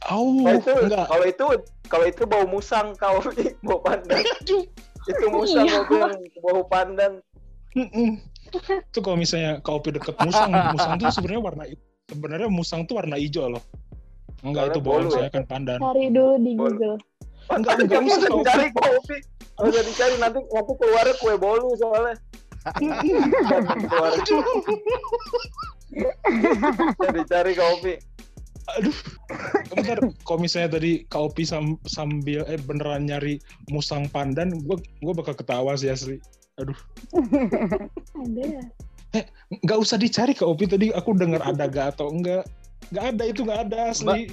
[0.10, 1.06] Oh Nah, itu enggak.
[1.06, 1.46] kalau itu
[1.86, 3.22] kalau itu bau musang kau
[3.62, 4.26] bau pandan.
[5.06, 5.86] Itu musang Iya.
[5.86, 7.14] bilang bau pandan.
[8.90, 11.64] Itu kalau misalnya kopi deket musang musang tuh sebenarnya warna
[12.10, 13.64] sebenarnya musang tuh warna hijau loh.
[14.42, 15.14] Enggak itu bolu ya?
[15.14, 15.78] saya kan pandan.
[15.78, 16.98] Cari dulu di Google
[17.52, 18.32] Enggak, enggak usah, Kak.
[18.40, 19.18] dicari kopi.
[19.60, 22.16] Nggak usah dicari nanti nanti keluarnya kue bolu soalnya.
[22.80, 24.12] Keluar.
[27.12, 27.94] Dicari kopi.
[28.78, 28.96] Aduh.
[29.74, 35.36] Bentar kalau misalnya tadi kopi sam- sambil eh beneran nyari musang pandan gue gue bakal
[35.36, 36.22] ketawa sih asli
[36.56, 36.72] ada.
[39.12, 42.48] Ya nggak usah dicari kopi tadi aku dengar ada gak atau enggak
[42.96, 44.32] nggak ada itu nggak ada asli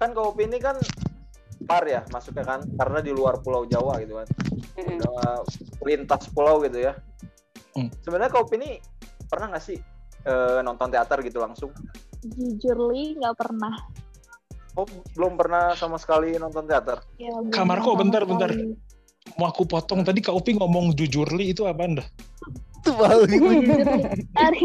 [0.00, 0.80] kan kopi ini kan
[1.64, 4.28] par ya masuknya kan karena di luar Pulau Jawa gitu kan
[4.80, 5.44] udah
[5.84, 6.94] lintas pulau gitu ya
[7.70, 7.86] Hmm.
[8.02, 8.82] sebenarnya kau ini
[9.30, 9.78] pernah nggak sih
[10.26, 11.70] eh, nonton teater gitu langsung
[12.18, 13.78] Jujur li nggak pernah.
[14.74, 14.82] oh
[15.14, 18.50] belum pernah sama sekali nonton teater Ya, kok, bentar, bentar.
[18.50, 18.74] sekali.
[19.38, 22.02] Mau aku potong tadi Kak Upi ngomong jujur li itu apa anda?
[22.82, 23.46] Itu baru gitu.
[24.34, 24.60] Ari,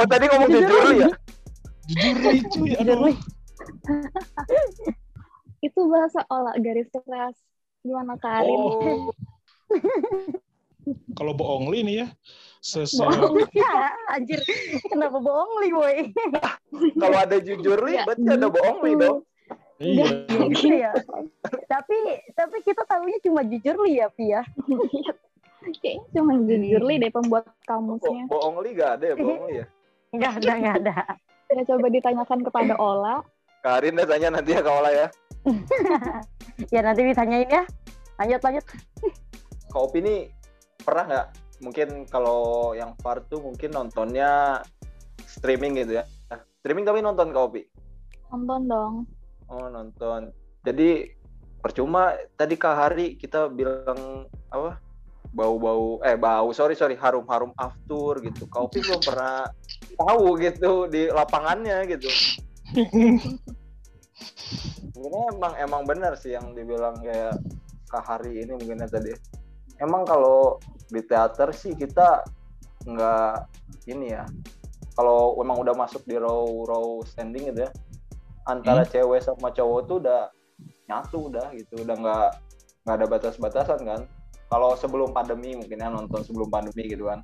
[0.00, 1.08] oh tadi ngomong jujur ya
[1.92, 2.70] Jujur li cuy.
[2.80, 3.12] Aduh.
[5.60, 5.68] Li.
[5.68, 7.36] itu bahasa olah garis keras.
[7.80, 8.56] Gimana Karin?
[8.56, 9.12] Oh.
[11.18, 12.08] Kalau bohong li nih ya.
[12.60, 14.40] Sese Bohong ya, anjir.
[14.88, 15.96] Kenapa bohong li, boy?
[17.00, 19.18] kalau ada jujur nih Nggak berarti ada bohong nih dong
[19.80, 20.06] Iya.
[20.52, 20.92] Gitu ya.
[21.64, 21.96] tapi
[22.36, 24.44] tapi kita tahunya cuma jujur li ya, Pi ya.
[25.80, 28.28] Kayaknya cuma jujur li deh pembuat kamusnya.
[28.28, 29.66] Bo- bohong li gak ada ya bohong li ya
[30.10, 30.94] Enggak ada, enggak ada.
[31.50, 33.24] Ya coba ditanyakan kepada Ola.
[33.60, 35.06] Karin deh tanya nanti ya Kaola ya.
[36.68, 37.64] Ya nanti ditanyain ya.
[38.20, 38.64] Lanjut, lanjut.
[39.72, 40.28] Kak Opi ini
[40.84, 41.26] pernah nggak?
[41.64, 44.60] Mungkin kalau yang far tuh mungkin nontonnya
[45.24, 46.04] streaming gitu ya.
[46.60, 47.64] Streaming tapi nonton Kak Opi?
[48.28, 48.94] Nonton dong.
[49.48, 50.28] oh nonton.
[50.68, 51.16] Jadi
[51.64, 54.76] percuma tadi Kak Hari kita bilang apa?
[55.32, 58.44] Bau-bau eh bau sorry sorry harum-harum after gitu.
[58.52, 59.48] Kak Opi belum pernah
[59.96, 62.12] tahu gitu di lapangannya gitu
[64.90, 67.34] sebenarnya emang emang benar sih yang dibilang kayak
[67.90, 69.10] Kak Hari ini mungkinnya tadi.
[69.80, 70.60] Emang kalau
[70.92, 72.22] di teater sih kita
[72.86, 73.34] nggak
[73.90, 74.24] ini ya.
[74.94, 77.72] Kalau emang udah masuk di row row standing gitu ya
[78.48, 80.28] antara cewek sama cowok tuh udah
[80.86, 81.82] nyatu udah gitu.
[81.82, 82.30] Udah nggak
[82.84, 84.00] nggak ada batas-batasan kan
[84.50, 87.22] kalau sebelum pandemi mungkin ya nonton sebelum pandemi gitu kan.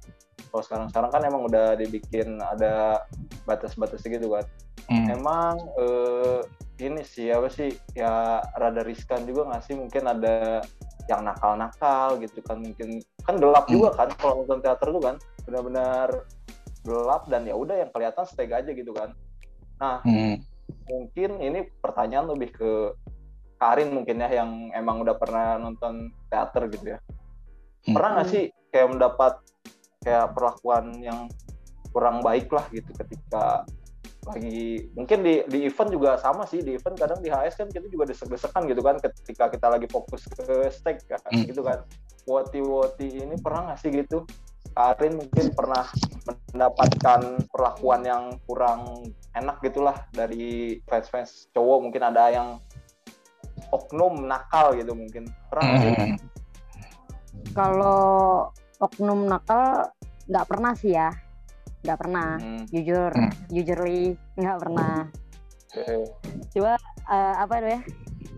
[0.55, 3.03] Kalau sekarang sekarang kan emang udah dibikin ada
[3.45, 4.47] batas-batas gitu kan.
[4.87, 5.11] Hmm.
[5.11, 6.47] emang eh,
[6.79, 9.75] ini sih apa sih ya rada riskan juga nggak sih?
[9.75, 10.63] Mungkin ada
[11.11, 13.03] yang nakal-nakal gitu kan mungkin.
[13.27, 15.17] Kan gelap juga kan kalau nonton teater tuh kan.
[15.43, 16.09] Benar-benar
[16.87, 19.11] gelap dan ya udah yang kelihatan steg aja gitu kan.
[19.83, 20.39] Nah Hmm.
[20.87, 22.71] mungkin ini pertanyaan lebih ke
[23.57, 26.99] Karin mungkin ya yang emang udah pernah nonton teater gitu ya.
[27.01, 27.16] Hmm.
[27.95, 29.33] Pernah nggak sih kayak mendapat
[30.03, 31.31] kayak perlakuan yang
[31.95, 33.63] kurang baik lah gitu ketika
[34.27, 37.87] lagi mungkin di di event juga sama sih di event kadang di HS kan kita
[37.87, 41.47] juga desek-desekan gitu kan ketika kita lagi fokus ke stake kan Hmm.
[41.47, 41.87] gitu kan.
[42.27, 44.27] Woti woti ini pernah nggak sih gitu?
[44.77, 45.87] Karin mungkin pernah
[46.53, 52.59] mendapatkan perlakuan yang kurang enak gitulah dari fans-fans cowok mungkin ada yang
[53.71, 55.31] oknum nakal gitu mungkin.
[55.49, 55.93] Pernah sih?
[57.37, 57.53] Hmm.
[57.53, 59.93] Kalau oknum nakal
[60.27, 61.09] nggak pernah sih ya.
[61.85, 62.29] Nggak pernah.
[62.37, 63.33] Hmm, Jujur, Hmm.
[63.49, 64.03] jujur li
[64.35, 64.97] nggak pernah.
[65.77, 65.97] oke.
[67.07, 67.81] Eh, apa itu ya?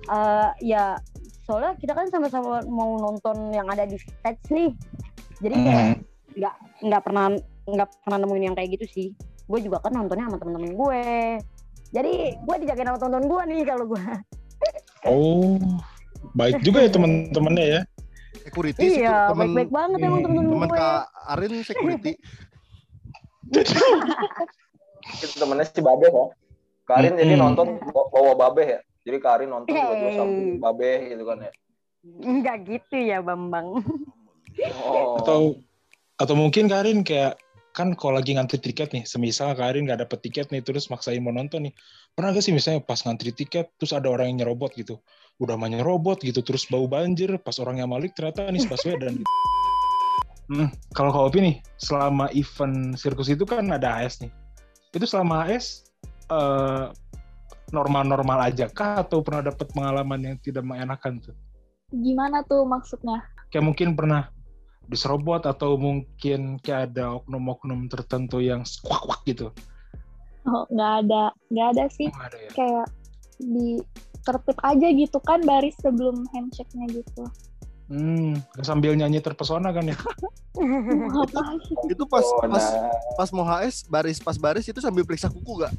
[0.09, 0.85] Eh, ya
[1.43, 4.71] soalnya kita kan sama-sama mau nonton yang ada di stage nih.
[5.39, 5.95] Jadi Hmm.
[6.35, 7.25] nggak nggak pernah
[7.65, 9.09] nggak pernah nemuin yang kayak gitu sih.
[9.49, 11.03] Gue juga kan nontonnya sama temen-temen gue.
[11.89, 14.05] Jadi gue dijagain sama tonton gue nih kalau gue.
[15.07, 15.57] Oh,
[16.35, 17.81] baik juga ya teman-temannya ya.
[18.41, 20.79] Security sih, Iya, temen baik-baik banget emang temen-temen temen gue.
[20.79, 22.13] Kak Arin security.
[25.19, 26.27] itu temennya si Babe ya
[26.85, 27.43] Karin jadi Hmm.
[27.43, 27.67] nonton
[28.13, 29.83] bawa- Babe ya jadi Karin nonton Hey.
[29.83, 31.53] dua-dua samping Babe gitu kan ya
[32.05, 33.83] Enggak gitu ya Bambang.
[34.79, 35.41] oh Atau
[36.15, 37.37] atau mungkin Karin kayak
[37.69, 41.31] kan kalau lagi ngantri tiket nih, semisal Karin nggak dapet tiket nih, terus maksain mau
[41.31, 41.75] nonton nih.
[42.11, 44.99] Pernah gak sih misalnya pas ngantri tiket, terus ada orang yang nyerobot gitu.
[45.39, 49.35] Udah mah nyerobot gitu, terus bau banjir, pas orangnya Malik ternyata Anies Baswedan gitu.
[50.49, 54.33] Hmm, kalau kau nih, selama event sirkus itu kan ada AS nih.
[54.97, 55.87] Itu selama AS
[56.33, 56.91] eh,
[57.71, 61.37] normal-normal aja kah atau pernah dapat pengalaman yang tidak mengenakan tuh?
[61.93, 63.21] Gimana tuh maksudnya?
[63.49, 64.29] kayak mungkin pernah
[64.89, 69.53] diserobot atau mungkin kayak ada oknum-oknum tertentu yang squak-quak gitu.
[70.49, 72.09] Oh, nggak ada, nggak ada sih.
[72.09, 72.51] Oh, ada ya.
[72.57, 72.87] Kayak
[73.37, 73.85] di
[74.29, 77.25] tertib aja gitu kan baris sebelum handshake-nya gitu.
[77.89, 79.97] Hmm, sambil nyanyi terpesona kan ya.
[81.65, 81.77] Sih?
[81.89, 82.93] Itu pas Oh, pas nah.
[83.17, 85.73] pas mau HS baris pas baris itu sambil periksa kuku gak?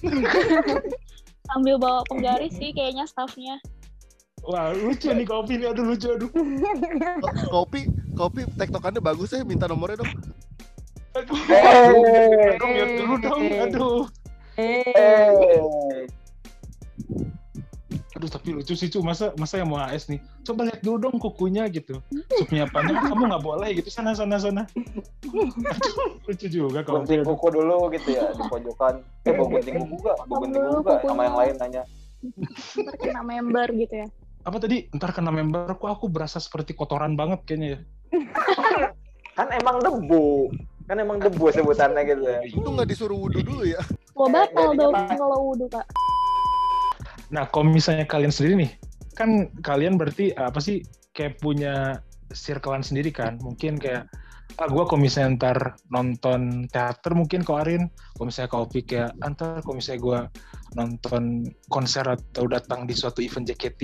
[1.50, 3.58] Sambil bawa penggaris sih kayaknya staffnya.
[4.46, 5.74] Wah, lucu nih kopi nih.
[5.74, 6.06] Aduh, lucu.
[6.14, 6.30] Aduh.
[7.50, 10.14] Kopi kopi tektokannya bagus ya minta nomornya dong.
[11.18, 11.36] Aduh.
[12.54, 13.42] Lihat dulu dong.
[13.50, 14.06] Aduh.
[18.20, 19.00] Eh, Eh, Aduh, tapi lucu sih, cu.
[19.00, 20.20] Masa, masa yang mau AS nih?
[20.44, 22.04] Coba lihat dulu dong kukunya gitu.
[22.38, 23.88] Supnya panjang, kamu nggak boleh gitu.
[23.88, 24.68] Sana, sana, sana.
[25.24, 25.48] Aduh,
[26.28, 30.16] lucu juga kalau gunting kuku dulu gitu ya di pojokan eh mau gunting kuku gak
[30.30, 31.82] mau gunting kuku gak sama yang lain nanya
[32.76, 34.08] Ntar kena member gitu ya.
[34.44, 34.86] Apa tadi?
[34.92, 37.78] Ntar kena member, kok aku berasa seperti kotoran banget kayaknya ya.
[39.40, 40.52] Kan emang debu.
[40.84, 42.40] Kan emang debu sebutannya gitu ya.
[42.44, 43.80] Itu nggak disuruh wudhu dulu ya?
[44.12, 45.16] Lo batal Nggak dong dinyalain.
[45.16, 45.86] kalau wudhu kak.
[47.30, 48.70] Nah, kalau misalnya kalian sendiri nih,
[49.14, 50.82] kan kalian berarti apa sih
[51.14, 52.02] kayak punya
[52.34, 53.38] circlean sendiri kan?
[53.38, 54.10] Mungkin kayak
[54.58, 55.58] ah gue kalau misalnya ntar
[55.94, 57.86] nonton teater mungkin kau Arin,
[58.18, 60.18] kalau misalnya kau kayak antar kalau misalnya gue
[60.74, 63.82] nonton konser atau datang di suatu event JKT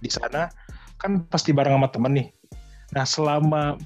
[0.00, 0.48] di sana,
[0.96, 2.28] kan pasti bareng sama temen nih.
[2.96, 3.76] Nah selama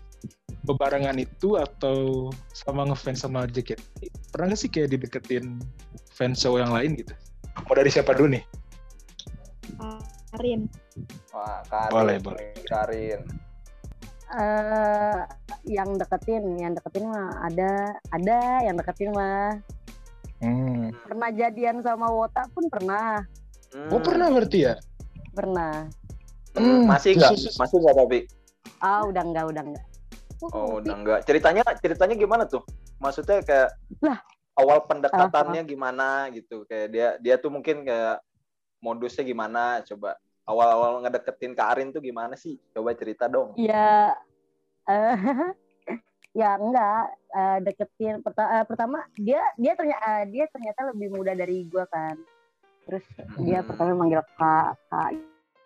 [0.62, 5.58] bebarengan itu atau sama ngefans sama JKT, pernah gak sih kayak dideketin
[6.14, 7.10] fans show yang lain gitu?
[7.66, 8.61] Mau dari siapa dulu nih?
[10.30, 10.60] Karin.
[11.30, 11.92] Wah, Karin.
[11.92, 12.46] Boleh, boleh.
[12.64, 13.22] Karin.
[14.32, 15.20] eh
[15.68, 19.60] yang deketin, yang deketin mah ada, ada yang deketin mah.
[20.40, 20.88] Hmm.
[21.04, 23.20] Pernah jadian sama Wota pun pernah,
[23.72, 23.88] Hmm.
[23.88, 24.76] Oh pernah berarti ya?
[25.32, 25.88] pernah.
[26.52, 27.32] Hmm, Masih nggak?
[27.32, 28.18] Khusus- Masih nggak tapi?
[28.78, 29.84] Ah udah enggak, udah enggak.
[30.48, 31.20] Oh, udah enggak.
[31.24, 32.60] Ceritanya ceritanya gimana tuh?
[32.98, 34.20] Maksudnya kayak Lah.
[34.54, 36.64] awal pendekatannya gimana gitu.
[36.64, 38.20] Kayak dia dia tuh mungkin kayak
[38.82, 40.18] modusnya gimana coba.
[40.42, 42.58] Awal-awal ngedeketin Kak Arin tuh gimana sih?
[42.74, 43.54] Coba cerita dong.
[43.54, 44.10] Ya,
[44.90, 45.14] eh,
[46.42, 48.18] ya enggak eh, deketin.
[48.20, 52.18] Perta- eh, pertama dia dia ternyata dia ternyata lebih muda dari gua kan.
[52.82, 53.06] Terus
[53.38, 53.70] dia Hmm.
[53.70, 55.10] pertama manggil kak kak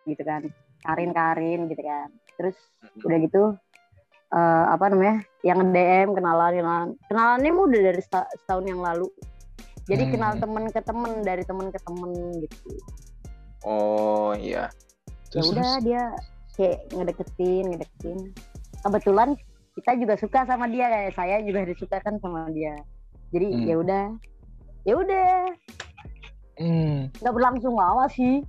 [0.04, 0.44] gitu kan,
[0.84, 2.12] Karin Karin gitu kan.
[2.36, 3.00] Terus Hmm.
[3.08, 3.42] udah gitu
[4.26, 5.24] eh, apa namanya?
[5.40, 9.08] Yang DM kenalan kenalan kenalannya udah dari seta- setahun yang lalu.
[9.88, 10.12] Jadi Hmm.
[10.12, 12.12] kenal temen ke temen dari temen ke temen
[12.44, 12.76] gitu.
[13.66, 14.70] Oh iya.
[14.70, 16.02] ya Terus, udah dia
[16.54, 18.18] kayak ngedeketin ngedeketin
[18.80, 19.34] kebetulan
[19.74, 22.78] kita juga suka sama dia kayak saya juga disuka kan sama dia
[23.28, 23.66] jadi Hmm.
[23.66, 24.04] ya udah
[24.86, 25.30] ya udah
[26.56, 27.10] Hmm.
[27.12, 28.40] nggak berlangsung lama sih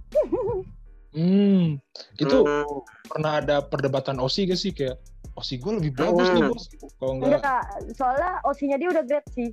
[1.12, 1.82] Hmm.
[2.16, 2.86] Itu Hmm.
[3.10, 5.02] pernah ada perdebatan Osi gak sih kayak
[5.34, 6.52] Osi gue lebih bagus nih Hmm.
[6.54, 6.66] bos.
[6.94, 7.64] Kalau enggak enggak, kak
[7.98, 9.50] soalnya osinya dia udah grade sih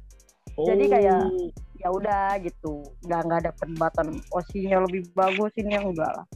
[0.54, 1.30] oh, jadi kayak-
[1.84, 2.80] ya udah gitu.
[3.04, 6.26] Nggak nggak ada perdebatan osinya lebih bagus ini yang enggak lah.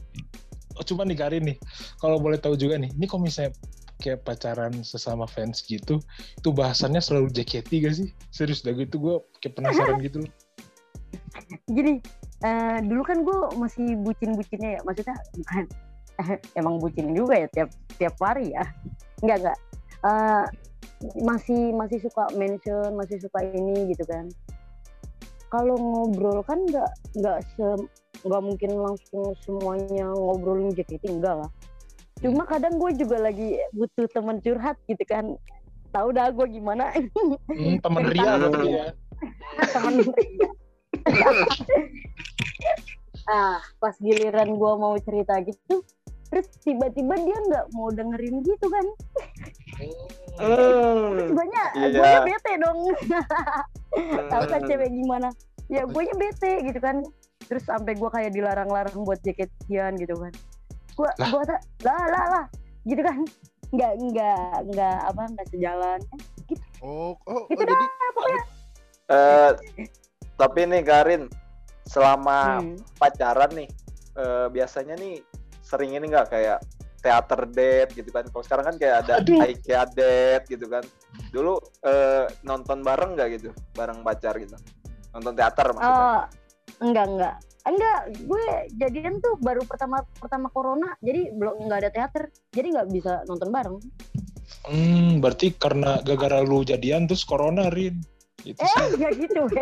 [0.77, 1.57] Oh, cuma nih Karin nih,
[1.99, 3.51] kalau boleh tahu juga nih, ini kalau misalnya
[3.99, 5.99] kayak pacaran sesama fans gitu,
[6.39, 8.07] itu bahasannya selalu JKT gak sih?
[8.31, 10.31] Serius dah gitu gue kayak penasaran gitu loh.
[11.65, 11.97] jadi
[12.45, 15.65] eh, dulu kan gue masih bucin-bucinnya ya maksudnya bukan
[16.59, 18.63] emang bucin juga ya tiap tiap hari ya.
[19.19, 19.57] Nggak nggak.
[19.99, 20.45] Eh,
[21.19, 24.27] masih masih suka mention masih suka ini gitu kan
[25.49, 27.67] kalau ngobrol kan nggak nggak se
[28.25, 31.49] nggak mungkin langsung semuanya ngobrolin JKT enggak lah.
[32.19, 35.39] Cuma kadang gue juga lagi butuh teman curhat gitu kan.
[35.89, 36.91] Tahu dah gue gimana.
[36.93, 38.87] Hmm, temen Ria ya.
[39.73, 39.93] temen
[43.29, 45.85] ah pas giliran gue mau cerita gitu
[46.29, 48.85] terus tiba-tiba dia nggak mau dengerin gitu kan
[50.39, 51.35] Hmm.
[51.35, 51.99] guanya Iya.
[51.99, 52.79] guanya bete dong
[54.29, 54.67] tahu kan Hmm.
[54.67, 55.29] cewek gimana
[55.67, 57.03] ya guanya bete gitu kan
[57.45, 60.31] terus sampai gue kayak dilarang-larang buat jaketian gitu kan
[60.95, 61.29] gua Lah.
[61.29, 62.45] gua tak lah lah lah
[62.83, 63.19] gitu kan
[63.69, 65.99] nggak nggak nggak apa nggak sejalan
[66.79, 67.85] Oh, oh, oh Gitu jadi
[69.09, 69.51] Eh,
[70.33, 71.29] tapi nih Karin,
[71.83, 72.77] selama Hmm.
[72.95, 73.69] pacaran nih,
[74.15, 75.21] eh, biasanya nih
[75.59, 76.61] sering ini nggak kayak
[76.99, 78.27] teater date gitu kan?
[78.27, 79.41] Kalau sekarang kan kayak ada Aduh.
[79.43, 80.83] IKEA date gitu kan.
[81.31, 81.57] Dulu
[81.87, 84.55] eh, nonton bareng nggak gitu, bareng pacar gitu?
[85.15, 86.05] Nonton teater maksudnya?
[86.05, 86.21] Oh,
[86.85, 87.35] enggak enggak
[87.67, 88.45] enggak gue
[88.79, 92.23] jadian tuh baru pertama pertama corona jadi belum nggak ada teater
[92.55, 93.77] jadi nggak bisa nonton bareng
[94.69, 98.01] Hmm, berarti karena gara-gara lu jadian terus corona Rin.
[98.43, 99.01] Itu eh sih.
[99.01, 99.41] ya gitu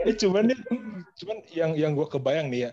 [0.00, 0.56] Eh, cuman nih,
[1.20, 2.70] cuman yang yang gue kebayang nih ya,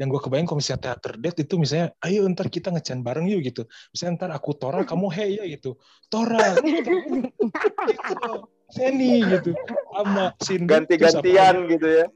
[0.00, 3.42] yang gue kebayang kalau misalnya teater date itu misalnya, ayo ntar kita ngechan bareng yuk
[3.44, 3.62] gitu.
[3.92, 5.76] Misalnya ntar aku Tora, kamu Hey ya gitu.
[6.08, 6.96] Tora, gitu.
[8.72, 9.52] Seni gitu.
[9.92, 10.70] Sama Cindy.
[10.70, 12.06] Ganti-gantian gitu ya.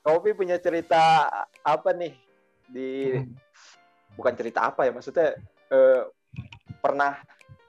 [0.00, 1.28] Kopi punya cerita
[1.62, 2.14] apa nih
[2.70, 2.88] di
[3.18, 3.34] Hmm.
[4.14, 5.34] bukan cerita apa ya maksudnya
[5.74, 6.02] eh,
[6.78, 7.18] pernah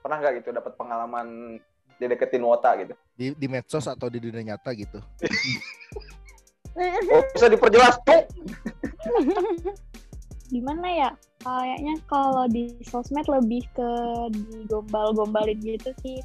[0.02, 1.58] pernah nggak gitu dapat pengalaman
[1.98, 4.98] dideketin wota gitu di, di medsos atau di dunia nyata gitu.
[6.80, 8.24] oh bisa diperjelas tuh
[10.52, 11.10] Gimana ya?
[11.42, 13.92] Kayaknya kalau di sosmed lebih ke
[14.36, 16.20] digombal-gombalin gitu sih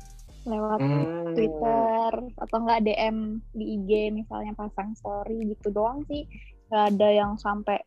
[0.46, 1.34] lewat Hmm.
[1.34, 6.26] Twitter atau enggak DM di IG misalnya pasang story gitu doang sih.
[6.70, 7.78] Gak ada yang sampai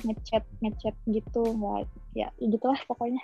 [0.00, 1.84] ngechat ngechat gitu nggak
[2.16, 3.20] ya gitulah pokoknya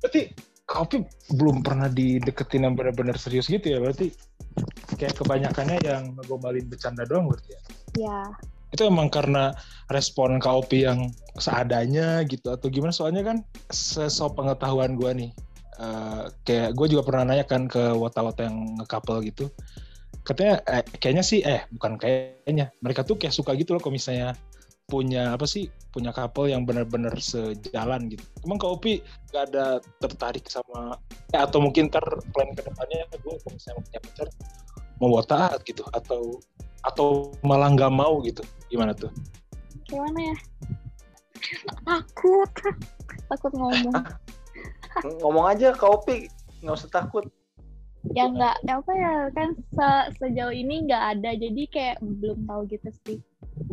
[0.00, 0.32] Berarti
[0.66, 1.04] Kopi
[1.34, 4.14] belum pernah dideketin yang benar-benar serius gitu ya berarti?
[4.96, 7.60] kayak kebanyakannya yang ngegombalin bercanda doang berarti ya.
[7.92, 8.20] Ya,
[8.72, 9.52] Itu emang karena
[9.92, 12.92] respon KOP yang seadanya gitu atau gimana?
[12.92, 15.32] Soalnya kan sesok pengetahuan gua nih,
[15.80, 19.44] eh, kayak gue juga pernah nanya kan ke wota-wota yang nge-couple gitu.
[20.24, 24.32] Katanya eh, kayaknya sih eh bukan kayaknya mereka tuh kayak suka gitu loh kalau misalnya
[24.92, 28.24] punya apa sih punya couple yang benar-benar sejalan gitu.
[28.44, 29.00] Emang Kak Opi
[29.32, 31.00] gak ada tertarik sama
[31.32, 32.04] ya, atau mungkin ntar
[32.36, 34.28] plan ke depannya gue kalau misalnya mau punya pacar
[35.00, 36.36] mau buat taat gitu atau
[36.84, 39.08] atau malah nggak mau gitu gimana tuh?
[39.92, 40.36] gimana ya?
[41.84, 42.50] Takut.
[43.28, 43.96] Takut ngomong.
[45.20, 46.18] Ngomong aja ke Opi,
[46.64, 47.28] nggak usah takut.
[48.10, 51.30] Ya nggak ya apa ya kan se- sejauh ini nggak ada.
[51.38, 53.18] Jadi kayak belum tahu gitu sih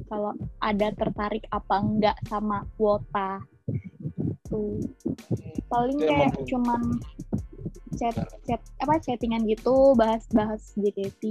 [0.05, 3.41] kalau ada tertarik apa enggak sama kuota.
[4.49, 4.77] Tuh
[5.69, 6.81] paling Itu kayak cuman
[7.97, 8.15] chat
[8.45, 11.23] chat apa chattingan gitu bahas-bahas JKT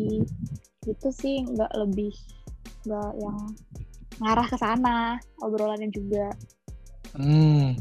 [0.87, 2.15] gitu sih nggak lebih
[2.87, 3.39] nggak yang
[4.19, 6.35] ngarah ke sana obrolannya juga.
[7.15, 7.75] Hmm,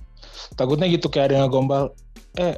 [0.56, 1.94] takutnya gitu kayak ada yang gombal.
[2.38, 2.58] Eh,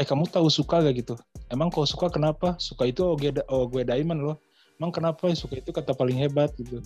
[0.00, 1.14] eh kamu tahu suka gak gitu?
[1.52, 2.56] Emang kau suka kenapa?
[2.56, 4.36] Suka itu oh gue, oh gue diamond loh.
[4.80, 6.80] Emang kenapa suka itu kata paling hebat gitu?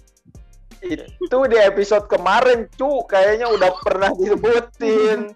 [0.83, 5.31] Itu di episode kemarin, cu, kayaknya udah pernah disebutin.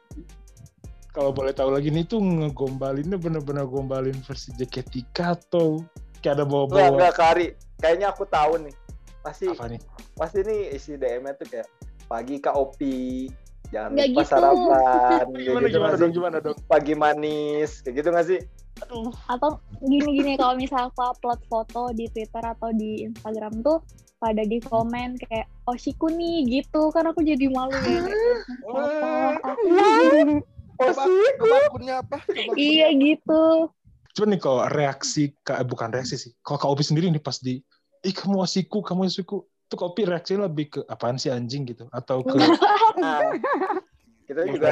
[1.14, 5.86] Kalau boleh tahu lagi nih tuh ngegombalinnya bener-bener gombalin versi JKT atau
[6.18, 7.46] kayak ada Enggak, bawa-bawa enggak, Kari.
[7.78, 8.74] Kayaknya aku tahu nih.
[9.22, 9.80] Pasti apa nih?
[10.18, 11.68] pasti nih isi DM-nya tuh kayak
[12.10, 13.30] pagi Kak Opi,
[13.70, 14.30] jangan Nggak lupa gitu.
[14.30, 16.56] sarapan, Gimana gitu gimana dong gimana dong?
[16.66, 18.40] Pagi manis, kayak gitu nggak sih?
[18.78, 19.10] Aduh.
[19.26, 23.82] atau gini-gini kalau misal aku upload foto di Twitter atau di Instagram tuh
[24.22, 28.06] pada di komen kayak Oshiku nih gitu kan aku jadi malu ya
[30.78, 31.02] "Apa?
[31.02, 32.22] Oh akunnya apa?
[32.54, 33.66] Iya gitu
[34.14, 36.32] Coba nih kalau reaksi eh, bukan reaksi sih.
[36.42, 37.62] Kalau Kak Opi sendiri nih pas di,
[38.02, 39.46] ih kamu asiku, kamu asiku.
[39.68, 41.84] Itu Kak Opi reaksinya lebih ke apaan sih anjing gitu?
[41.92, 42.32] Atau ke
[43.04, 43.20] Nah,
[44.24, 44.52] kita Iya.
[44.56, 44.70] juga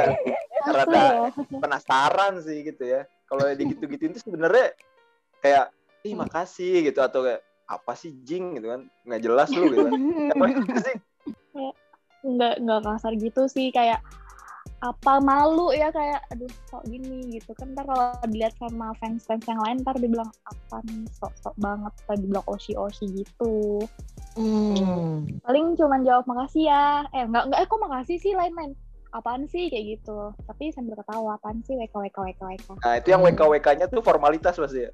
[0.67, 1.29] rada ya?
[1.61, 3.05] penasaran sih gitu ya.
[3.29, 4.73] Kalau digitu-gituin tuh sebenarnya
[5.45, 5.69] kayak
[6.01, 9.95] ih makasih gitu atau kayak apa sih jing gitu kan nggak jelas lu gitu kan.
[10.33, 10.45] Apa
[10.81, 10.97] sih?
[12.25, 14.01] nggak nggak kasar gitu sih kayak
[14.85, 19.45] apa malu ya kayak aduh kok gini gitu kan ntar kalau dilihat sama fans fans
[19.49, 23.81] yang lain ntar dibilang apa nih sok sok banget tadi bilang oshi oshi gitu
[24.37, 25.25] Hmm.
[25.41, 28.73] paling cuman jawab makasih ya eh enggak enggak eh kok makasih sih lain lain
[29.09, 33.09] apaan sih kayak gitu tapi sambil ketawa apaan sih wk wk wk wk Nah, itu
[33.09, 34.93] yang WK-WK-nya tuh formalitas pasti ya.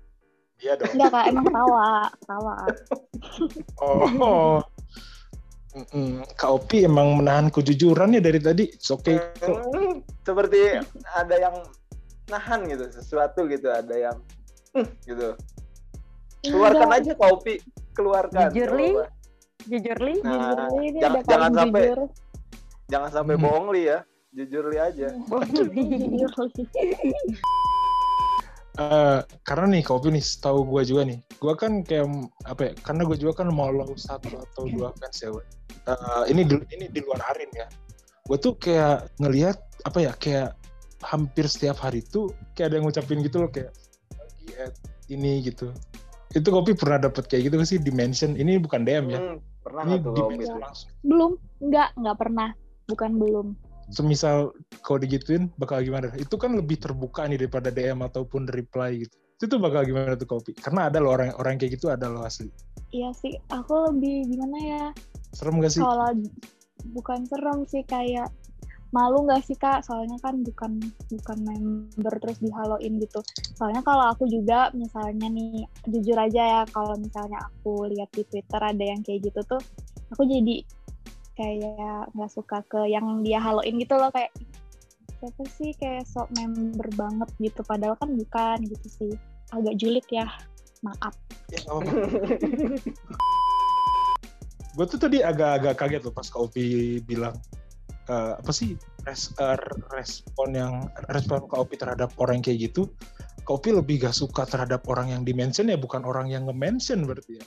[0.62, 0.94] Iya dong.
[0.94, 1.86] enggak kak emang ketawa
[2.22, 2.54] ketawa
[3.82, 4.62] Oh.
[5.72, 6.20] Mm-mm.
[6.36, 8.68] Kak Opi emang menahan kejujuran ya dari tadi.
[8.68, 9.16] It's okay.
[9.40, 10.76] Hmm, seperti
[11.08, 11.56] ada yang
[12.28, 14.16] nahan gitu sesuatu gitu ada yang
[14.72, 15.32] hmm, gitu
[16.42, 17.54] keluarkan Enggak, aja Kopi
[17.92, 18.88] keluarkan Jujur, Nggak Li.
[18.88, 19.06] apa-apa.
[19.62, 22.00] Jujur li, Nah, jujur ini jangan- ada jangan paling sampai- jujur
[22.88, 23.42] jangan sampai Hmm.
[23.42, 23.98] bohong li ya
[24.30, 25.08] jujur li aja
[28.72, 31.20] Eh, karena nih Kak Opi nih, tahu gue juga nih.
[31.36, 32.08] Gue kan kayak
[32.48, 32.72] apa ya?
[32.80, 35.28] Karena gue juga kan mau lo satu atau dua fans ya.
[35.82, 37.66] Eh, ini di, ini di luar Arin ya.
[38.22, 40.12] Gue tuh kayak ngelihat apa ya?
[40.14, 40.54] Kayak
[41.02, 43.74] hampir setiap hari tuh kayak ada yang ngucapin gitu loh kayak
[44.14, 44.74] lagi at
[45.10, 45.74] ini gitu.
[46.32, 49.18] Itu Kopi pernah dapet kayak gitu nggak sih dimension ini bukan DM ya.
[49.18, 50.88] Hmm, pernah Ini nggak tuh di Kopi mention langsung.
[51.02, 51.32] belum
[51.66, 52.48] enggak enggak pernah
[52.86, 53.46] bukan belum
[53.92, 54.54] Semisal
[54.86, 56.08] kau digituin bakal gimana?
[56.14, 59.14] Itu kan lebih terbuka nih daripada DM ataupun reply gitu.
[59.36, 60.54] Itu tuh bakal gimana tuh Kopi?
[60.54, 62.48] Karena ada loh orang orang kayak gitu ada loh asli.
[62.94, 64.84] iya sih aku lebih gimana ya
[65.32, 65.80] Serem gak sih?
[65.80, 66.12] kalau
[66.92, 68.28] bukan serem sih kayak
[68.92, 69.80] malu nggak sih kak?
[69.82, 70.78] Soalnya kan bukan
[71.08, 73.24] bukan member terus dihaloin gitu.
[73.56, 78.60] Soalnya kalau aku juga misalnya nih jujur aja ya kalau misalnya aku lihat di twitter
[78.60, 79.62] ada yang kayak gitu tuh
[80.12, 80.60] aku jadi
[81.32, 84.28] kayak nggak suka ke yang dia haloin gitu loh kayak
[85.16, 87.64] siapa sih kayak sok member banget gitu?
[87.64, 89.12] Padahal kan bukan gitu sih.
[89.56, 90.28] Agak julid ya.
[90.84, 91.16] Maaf.
[91.48, 91.62] Ya.
[94.72, 97.36] gue tuh tadi agak-agak kaget loh pas Kak Opi bilang
[98.08, 98.72] eh, apa sih
[99.04, 99.58] res- eh,
[99.92, 100.74] respon yang
[101.12, 102.88] respon Kak Opi terhadap orang yang kayak gitu
[103.42, 107.42] Kak Opi lebih gak suka terhadap orang yang dimention ya bukan orang yang nge-mention berarti
[107.42, 107.44] ya.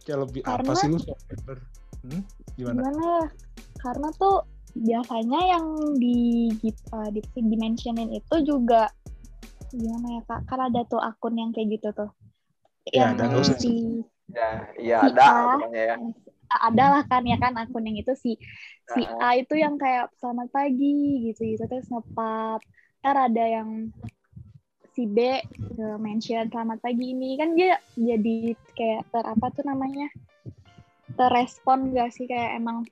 [0.00, 2.22] Kayak lebih apa Karena- sih lu hmm?
[2.56, 2.78] gimana?
[2.80, 3.24] Gimana ya?
[3.84, 4.36] Karena tuh
[4.72, 5.64] biasanya yang
[6.00, 6.48] di
[6.96, 8.88] uh, di dimensionin itu juga
[9.76, 10.40] gimana ya kak?
[10.48, 12.10] Kan ada tuh akun yang kayak gitu tuh.
[12.88, 14.00] Ya, yang usah si
[14.32, 15.68] ya iya Si ada A.
[15.68, 15.94] ya
[16.50, 18.34] ada lah kan ya kan akun yang itu si
[18.90, 19.34] si Ah.
[19.34, 21.62] A itu yang kayak selamat pagi gitu gitu.
[21.70, 22.60] Terus ngepap.
[23.00, 23.94] Ntar ada yang
[24.92, 27.38] si B ke mention selamat pagi ini.
[27.38, 30.10] Kan dia jadi kayak ter apa tuh namanya
[31.14, 32.26] terrespon gak sih?
[32.26, 32.82] Kayak emang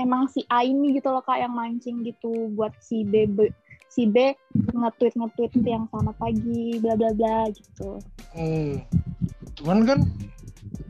[0.00, 3.52] emang si A ini gitu loh kak yang mancing gitu buat si B, B
[3.92, 8.00] si B nge-tweet nge-tweet yang selamat pagi bla bla bla gitu.
[8.36, 8.82] Hmm.
[9.56, 9.98] Cuman kan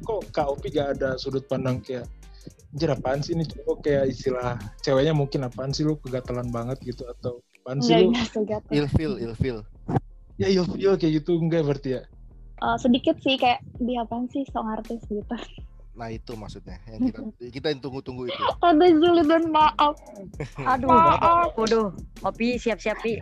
[0.04, 2.06] kok Kak Opi gak ada sudut pandang kayak
[2.76, 3.48] Anjir apaan sih ini?
[3.48, 8.12] Cowok kayak istilah ceweknya mungkin apaan sih lu kegatelan banget gitu atau apaan sih lu?
[8.68, 9.64] Ilfil, ilfil.
[10.36, 12.02] ya ilfil kayak gitu enggak berarti ya?
[12.56, 15.36] Eh, sedikit sih kayak dia apaan sih song artis gitu.
[15.96, 18.42] Nah itu maksudnya yang kita kita yang tunggu-tunggu itu.
[18.60, 19.96] ada Zuli dan maaf.
[20.76, 21.56] Aduh, Maaf.
[21.56, 21.88] waduh,
[22.20, 23.16] Opi siap-siap Pi.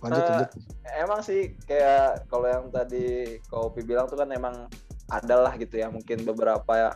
[0.00, 0.50] lanjut lanjut.
[0.96, 4.64] Emang sih kayak kalau yang tadi Kopi bilang tuh kan emang
[5.10, 6.90] adalah gitu ya mungkin beberapa ya.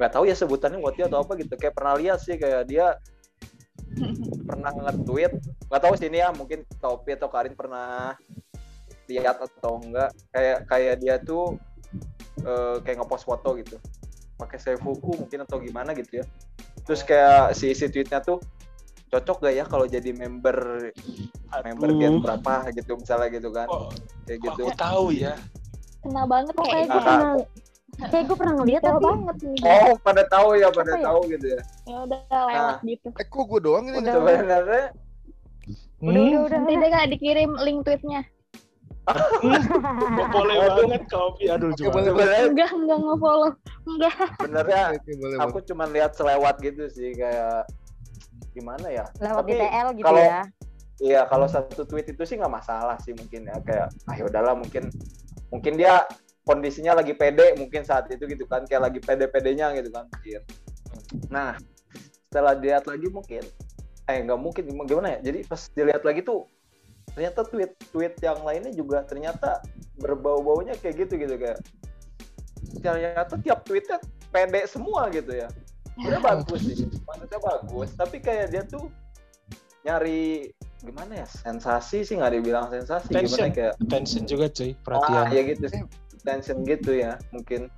[0.00, 1.54] Nggak tahu ya sebutannya dia atau apa gitu.
[1.54, 2.96] Kayak pernah lihat sih kayak dia
[4.48, 5.32] pernah nge-tweet.
[5.68, 8.16] Nggak tahu sih ini ya mungkin Kopi atau Karin pernah
[9.06, 10.10] lihat atau enggak.
[10.32, 11.60] Kayak kayak dia tuh
[12.42, 13.76] eh, kayak ngepost foto gitu.
[14.38, 16.24] Pakai seifuku mungkin atau gimana gitu ya.
[16.88, 18.40] Terus kayak si isi tweetnya tuh
[19.08, 20.92] cocok gak ya kalau jadi member
[21.64, 22.68] member Aduh, gen berapa?
[22.76, 23.66] gitu misalnya gitu kan.
[23.66, 23.82] Kok,
[24.28, 24.62] kayak gitu.
[24.68, 25.34] aku tahu ya
[26.08, 27.04] kena banget Kok kayak gue Ah.
[27.04, 27.32] pernah
[28.00, 31.04] kayak gue pernah ngeliat tapi banget nih oh pada tahu ya pada Apa ya?
[31.04, 33.96] tahu gitu ya ya udah lewat gitu Eh kok gue doang ini?
[33.98, 34.12] Udah.
[34.14, 34.84] sebenarnya udah
[35.98, 36.50] Hmm, udah udah.
[36.54, 38.22] nanti deh kak dikirim link tweetnya
[40.30, 42.04] boleh banget Kak Opi aduh cuma boleh.
[42.06, 43.50] sebenarnya enggak enggak nge-follow
[43.86, 44.14] enggak
[45.18, 47.64] boleh, aku cuma lihat selewat gitu sih kayak
[48.50, 50.42] gimana ya Lewat Tapi di TL gitu kalau- ya.
[50.98, 54.54] iya kalau satu tweet itu sih nggak masalah sih mungkin ya kayak ah ya udahlah
[54.54, 54.90] mungkin
[55.48, 56.04] mungkin dia
[56.44, 60.40] kondisinya lagi pede mungkin saat itu gitu kan kayak lagi pede-pedenya gitu kan mungkin
[61.28, 61.56] nah
[62.28, 63.44] setelah dilihat lagi mungkin
[64.08, 65.32] eh nggak mungkin gimana ya?
[65.32, 66.48] Jadi pas dilihat lagi tuh
[67.12, 69.60] ternyata tweet tweet yang lainnya juga ternyata
[70.00, 71.60] berbau-baunya kayak gitu gitu kayak
[72.80, 74.00] ternyata tiap tweetnya
[74.32, 75.48] pede semua gitu ya.
[76.00, 77.92] Udah bagus sih maksudnya bagus.
[77.96, 78.88] Tapi kayak dia tuh
[79.84, 81.26] nyari gimana ya?
[81.26, 83.10] Sensasi sih nggak dibilang sensasi.
[83.10, 83.48] Gimana Tension.
[83.50, 85.24] kayak attention juga cuy ah perhatian.
[85.34, 85.80] ya gitu sih.
[86.22, 87.70] Tension gitu ya mungkin.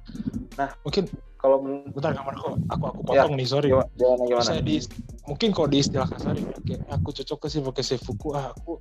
[0.84, 1.04] Mungkin.
[1.40, 2.52] kalau men- bentar kamar kok?
[2.68, 3.72] Aku aku Ya, potong nih sorry.
[3.72, 4.44] gimana gimana, gimana?
[4.44, 4.76] Saya di
[5.24, 8.76] mungkin kalau di istilah kasar ya, kayak aku cocok ke sih pakai seifuku ah aku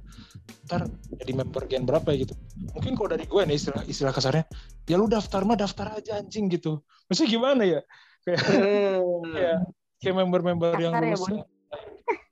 [0.68, 0.84] ntar
[1.24, 2.36] jadi member gen berapa ya gitu.
[2.76, 4.44] Mungkin kalau dari gue nih istilah istilah kasarnya
[4.92, 6.84] ya lu daftar mah daftar aja anjing gitu.
[7.08, 7.80] Maksudnya gimana ya?
[8.28, 9.24] Kayak Hmm.
[9.32, 9.58] kayak
[10.04, 11.24] kayak member-member yang ya, lulus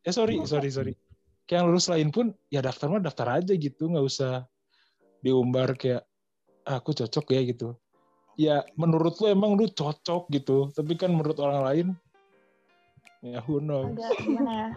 [0.03, 0.93] ya sorry sorry sorry
[1.47, 4.43] kayak yang lulus lain pun ya daftar mah daftar aja gitu nggak usah
[5.23, 6.03] diumbar kayak
[6.67, 7.73] ah, aku cocok ya gitu.
[8.37, 11.87] Ya menurut lu emang lu cocok gitu tapi kan menurut orang lain
[13.23, 13.95] ya who knows?
[13.97, 14.69] Agak gimana ya?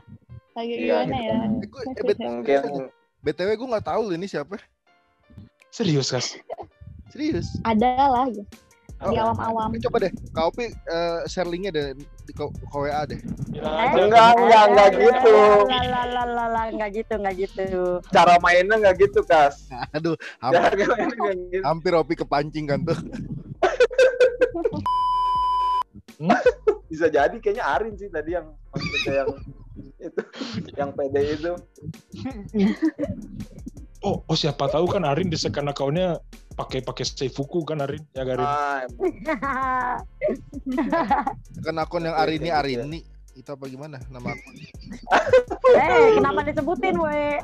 [0.56, 1.28] Agak Iya, gimana gitu.
[1.28, 1.36] ya?
[1.44, 2.72] Eh, gue, mungkin
[3.20, 4.56] BTW gue nggak tahu ini siapa.
[5.70, 6.38] serius kas?
[7.10, 7.58] Serius.
[7.66, 8.46] ada lah gitu
[9.00, 13.08] di Oh, awam-awam Eh, coba deh, Kak Opi eh, share linknya deh di ke WA
[13.08, 13.16] deh.
[13.16, 13.96] Eh.
[13.96, 15.36] Enggak, enggak, enggak gitu.
[15.64, 17.66] Lalalala, enggak gitu, enggak gitu.
[18.12, 21.64] cara mainnya nggak gitu kas Aduh, cara hampir, gitu.
[21.64, 22.98] hampir Opi kepancing kan tuh.
[26.90, 29.30] bisa jadi kayaknya Arin sih tadi yang maksudnya yang
[30.00, 30.22] itu
[30.76, 31.52] yang pede itu
[34.04, 36.20] oh, oh siapa tahu kan Arin di second account-nya
[36.60, 38.84] pakai pakai Seifuku kan Arin ya Garin ah,
[41.64, 43.00] Kan akun yang Arini Arini
[43.32, 44.52] itu apa gimana nama akun?
[45.72, 47.40] eh, kenapa disebutin, we?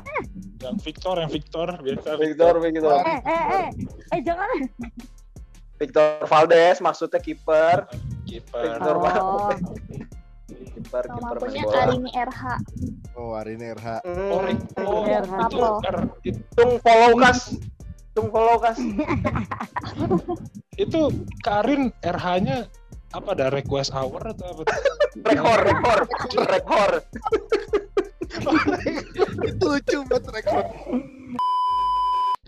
[0.61, 3.67] yang Victor yang Victor biasa Victor Victor Eh, eh, eh.
[4.13, 4.49] Eh, jangan.
[5.77, 7.89] Victor Valdes maksudnya kiper
[8.25, 9.01] kiper Victor Oh.
[9.01, 9.61] Valdes
[10.75, 12.43] kiper kiper main bola Arini RH
[13.17, 13.87] Oh, Arini RH.
[14.05, 14.41] Hmm, oh,
[14.85, 15.89] oh, Biar itu apa?
[15.89, 17.57] R- it- tung follow kas
[18.17, 18.81] tung follow kas
[20.83, 21.01] itu
[21.45, 22.65] Karin RH-nya
[23.13, 24.61] apa ada request hour atau apa
[25.21, 25.99] rekor rekor
[26.49, 26.91] rekor
[29.47, 30.63] itu lucu banget rekor.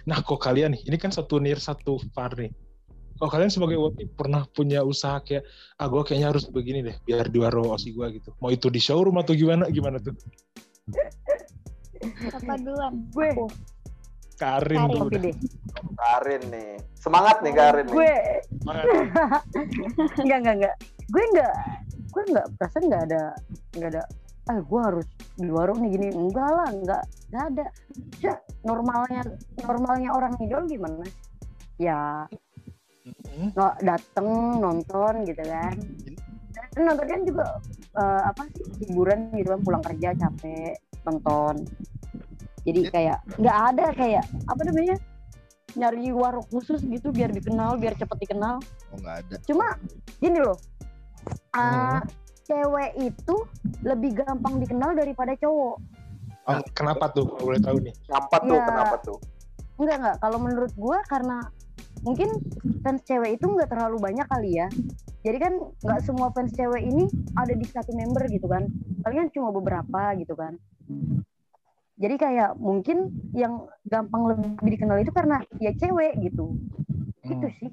[0.10, 2.50] Nah, kok kalian nih, ini kan satu nir satu far nih.
[3.20, 5.44] Kok kalian sebagai WP pernah punya usaha kayak,
[5.78, 8.32] ah gue kayaknya harus begini deh, biar diwaro osi gue gitu.
[8.40, 10.16] Mau itu di showroom atau gimana, gimana tuh?
[12.32, 13.28] apa duluan Gue.
[14.40, 14.96] Karin Karin.
[14.96, 15.22] tuh udah.
[15.22, 15.36] deh.
[16.00, 18.14] Karin nih semangat nih Karin nih Gue
[20.24, 20.76] enggak enggak enggak.
[21.12, 21.54] Gue enggak
[22.10, 23.24] gue enggak perasaan enggak ada
[23.78, 24.04] enggak ada
[24.50, 27.66] ah gue harus di warung nih gini enggak lah enggak enggak ada
[28.18, 28.34] ya,
[28.66, 29.22] normalnya
[29.62, 31.06] normalnya orang idol gimana
[31.78, 32.26] ya
[33.30, 33.50] Hmm.
[33.58, 35.74] no, dateng nonton gitu kan
[36.76, 37.46] Dan nonton kan juga
[37.98, 40.78] eh, apa sih hiburan gitu kan pulang kerja capek
[41.08, 41.66] nonton
[42.70, 44.96] jadi kayak nggak ada kayak apa namanya
[45.74, 48.58] nyari warung khusus gitu biar dikenal biar cepet dikenal
[48.90, 49.36] Oh nggak ada.
[49.46, 49.66] cuma
[50.18, 50.58] gini loh
[51.50, 52.00] Hmm.
[52.00, 52.02] ah,
[52.46, 53.36] cewek itu
[53.82, 55.78] lebih gampang dikenal daripada cowok
[56.48, 57.30] Ah, kenapa tuh?
[57.38, 57.94] Boleh tahu nih.
[58.10, 58.58] Kenapa tuh?
[58.58, 58.66] Ya.
[58.66, 59.18] Kenapa tuh?
[59.78, 61.38] enggak enggak kalau menurut gua karena
[62.02, 62.28] mungkin
[62.80, 64.68] fans cewek itu nggak terlalu banyak kali ya
[65.20, 65.54] jadi kan
[65.84, 68.68] nggak semua fans cewek ini ada di satu member gitu kan
[69.00, 70.56] palingan cuma beberapa gitu kan
[72.00, 76.56] jadi kayak mungkin yang gampang lebih dikenal itu karena ya cewek gitu
[77.28, 77.52] itu Hmm.
[77.60, 77.70] sih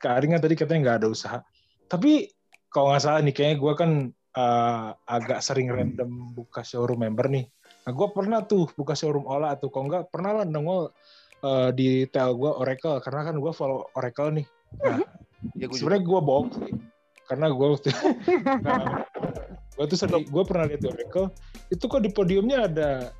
[0.00, 1.38] Kak Arin kan tadi katanya nggak ada usaha.
[1.86, 2.32] Tapi
[2.72, 7.44] kalau nggak salah nih, kayaknya gue kan eh, agak sering random buka showroom member nih.
[7.84, 10.88] Nah, gue pernah tuh buka showroom Ola atau kalau nggak pernah lah nongol
[11.44, 14.46] eh, di tel gue Oracle karena kan gue follow Oracle nih.
[14.80, 14.98] Nah,
[15.60, 16.72] Ya sebenarnya gue bohong sih
[17.28, 17.88] karena gue waktu
[18.64, 19.04] nah,
[19.76, 21.28] gue tuh sering gue pernah lihat di Oracle
[21.68, 23.12] itu kok di podiumnya ada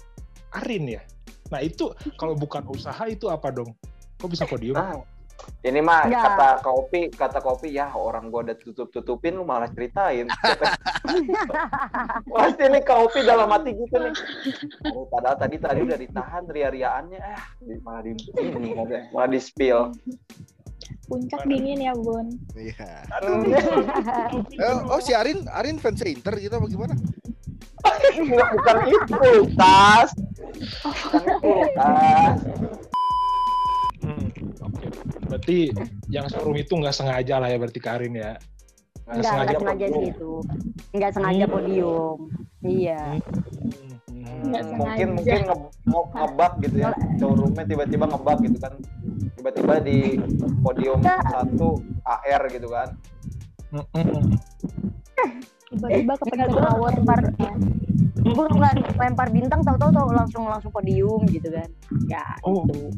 [0.54, 1.02] Arin ya.
[1.50, 3.74] Nah itu kalau bukan usaha itu apa dong?
[4.18, 4.76] Kok bisa podium?
[4.76, 5.02] Nah,
[5.64, 6.20] ini mah Nggak.
[6.20, 10.28] kata kopi, kata kopi ya orang gua udah tutup-tutupin lu malah ceritain.
[12.36, 14.12] Pasti nih kopi dalam hati gitu nih.
[14.92, 17.20] Oh, padahal tadi tadi udah ditahan ria-riaannya,
[17.66, 18.76] eh malah di ini
[19.10, 19.96] malah di spill.
[21.10, 22.38] Puncak dingin ya, Bun.
[22.54, 23.02] Iya.
[23.18, 23.42] Aduh,
[24.46, 26.94] Eh, oh si Arin, Arin fans Inter gitu apa gimana?
[27.80, 29.20] Bukan, bukan itu,
[29.54, 30.10] tas.
[30.82, 32.36] Bukan itu, tas.
[34.00, 34.26] Hmm,
[34.62, 34.86] Oke.
[35.26, 35.58] Berarti
[36.08, 38.34] yang showroom itu nggak sengaja lah ya berarti Karin ya.
[39.04, 40.32] Nggak Enggak, sengaja enggak sengaja sih itu.
[40.90, 41.52] Enggak sengaja Hmm.
[41.52, 42.18] podium.
[42.60, 43.00] Iya.
[43.00, 44.40] Hmm, hmm.
[44.42, 45.14] Nggak mungkin sengaja.
[45.14, 45.56] mungkin nge
[45.86, 48.72] nge- ngebug gitu ya showroomnya tiba-tiba ngebug gitu kan
[49.32, 49.98] tiba-tiba di
[50.60, 51.68] podium satu
[52.04, 52.88] AR gitu kan
[53.70, 54.34] Hmm, hmm.
[55.70, 57.18] Tiba-tiba kepencet Enggak, power lempar.
[57.22, 57.58] gitu kan.
[58.20, 61.68] Gue nggak lempar bintang tahu-tahu tahu langsung langsung podium gitu kan.
[62.10, 62.66] Ya, Oh.
[62.66, 62.90] gitu.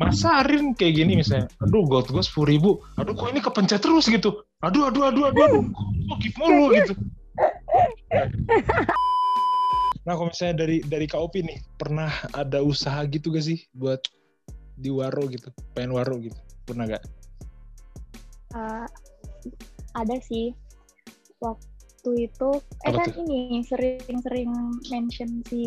[0.00, 4.08] Masa Arin kayak gini misalnya, aduh gold gue sepuluh ribu, aduh kok ini kepencet terus
[4.08, 5.62] gitu, aduh aduh aduh aduh, aduh
[6.08, 6.92] kok gift mulu gitu.
[10.08, 14.00] Nah kalau misalnya dari dari KOP nih, pernah ada usaha gitu gak sih buat
[14.74, 17.04] di waro gitu, pengen waro gitu, pernah gak?
[18.56, 18.88] Uh,
[19.92, 20.56] ada sih
[21.44, 21.67] waktu
[22.14, 22.50] itu
[22.86, 24.50] eh Apa kan ini sering-sering
[24.88, 25.62] mention si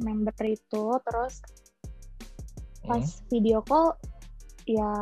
[0.00, 1.40] member itu terus
[2.84, 3.24] pas Hmm.
[3.28, 3.96] video call
[4.64, 4.92] ya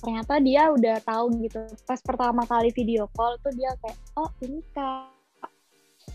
[0.00, 1.64] ternyata dia udah tahu gitu.
[1.88, 5.12] Pas pertama kali video call tuh dia kayak oh ini kak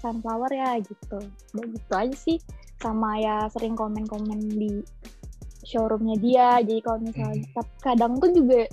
[0.01, 1.19] sunflower ya gitu.
[1.57, 2.37] Udah gitu aja sih
[2.81, 4.81] sama ya sering komen-komen di
[5.65, 6.47] showroomnya dia.
[6.61, 8.65] Jadi kalau misalnya tapi kadang tuh juga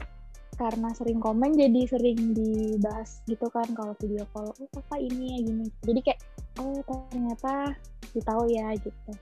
[0.58, 5.38] karena sering komen jadi sering dibahas gitu kan kalau video call oh kakak ini ya
[5.46, 5.66] gini.
[5.86, 6.20] Jadi kayak
[6.58, 7.52] oh ternyata
[8.10, 9.12] ditahu ya gitu.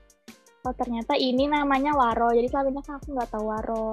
[0.65, 3.89] Oh ternyata ini namanya waro jadi selama ini aku nggak tahu waro.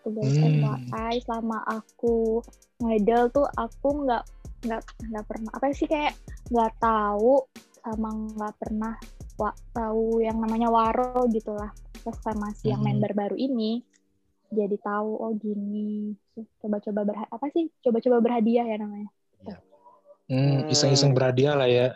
[0.00, 0.36] Itu guys.
[0.38, 0.62] Hmm.
[0.88, 2.40] FYI selama aku
[2.78, 4.24] ngedel tuh aku nggak
[4.64, 6.14] nggak nggak pernah apa sih kayak
[6.48, 7.44] nggak tahu
[7.84, 8.94] sama nggak pernah
[9.36, 12.96] wa, tahu yang namanya waro gitulah terus sama si yang Hmm.
[12.96, 13.84] member baru ini
[14.54, 16.14] jadi tahu oh gini
[16.62, 19.10] coba-coba berha apa sih coba-coba berhadiah ya namanya
[20.24, 21.88] Hmm, iseng-iseng berhadiah lah ya.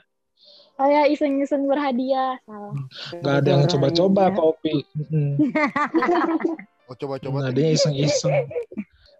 [0.77, 2.77] oh ya iseng-iseng berhadiah salah
[3.25, 4.85] Gak ada yang coba-coba kopi.
[5.09, 5.41] Hmm.
[6.89, 7.45] Oh coba-coba.
[7.45, 8.49] Nah, dia iseng-iseng.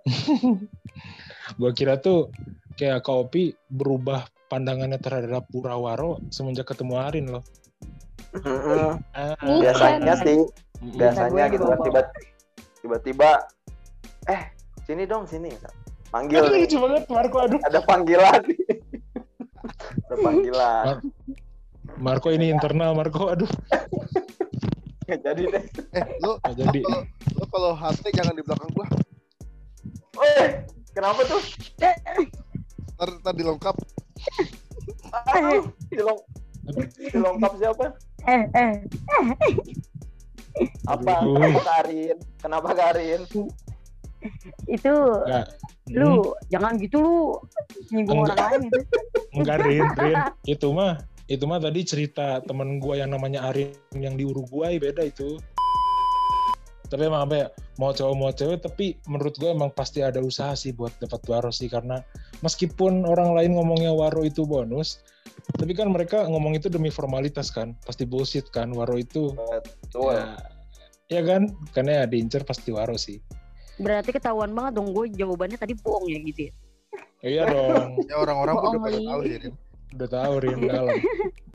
[1.61, 2.33] gua kira tuh
[2.77, 7.45] kayak kopi berubah pandangannya terhadap Purawaro semenjak ketemu Arin loh.
[8.33, 8.97] Mm-mm.
[9.13, 10.49] Ah, biasanya sih
[10.97, 11.85] biasanya gitu kan dibawa.
[11.85, 12.03] tiba
[12.79, 13.31] tiba-tiba
[14.27, 14.43] eh
[14.83, 15.51] sini dong sini
[16.09, 17.61] panggil Aduh, lucu banget Marco aduh.
[17.61, 18.43] ada panggilan
[20.05, 20.87] ada panggilan
[21.97, 23.49] Marco ini internal Marco aduh.
[25.05, 25.65] Nggak jadi deh
[25.95, 26.81] Eh, lu Nggak jadi.
[27.33, 28.87] lu kalau HT jangan di belakang gua.
[30.21, 30.63] eh
[30.93, 31.41] kenapa tuh
[32.93, 33.77] Ntar, ntar dilengkap.
[35.33, 36.19] Aduh, dilong
[37.09, 37.85] dilengkap siapa
[38.27, 38.73] Eh, eh.
[40.89, 43.23] Apa kenapa Karin kenapa Karin
[44.67, 45.47] Itu Enggak.
[45.95, 47.15] lu jangan gitu lu
[47.95, 48.79] nyinggung orang lain gitu.
[49.31, 50.17] Enggak Rin, Rin.
[50.59, 55.05] Itu mah itu mah tadi cerita temen gua yang namanya Arin yang di Uruguay beda
[55.07, 55.39] itu.
[56.89, 60.57] Tapi emang apa ya, mau cowok mau cewek tapi menurut gue emang pasti ada usaha
[60.57, 62.01] sih buat dapat waro sih karena
[62.41, 65.05] meskipun orang lain ngomongnya waro itu bonus,
[65.61, 69.37] tapi kan mereka ngomong itu demi formalitas kan, pasti bullshit kan waro itu.
[69.85, 73.21] betul Ya, ya kan, karena ya diincer pasti waro sih.
[73.77, 76.53] Berarti ketahuan banget dong gue jawabannya tadi bohong ya gitu ya.
[77.19, 79.37] Iya dong, Ya orang-orang udah pada tahu sih.
[79.45, 79.55] Rin.
[79.93, 80.99] udah tahu Rin dalam.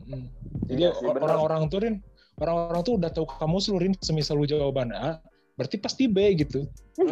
[0.04, 0.28] Mm.
[0.68, 1.94] Jadi Iya orang-orang tuh Rin
[2.42, 5.22] orang-orang tuh udah tahu kamu seluruhin semisal lu jawaban A,
[5.54, 6.66] berarti pasti B gitu.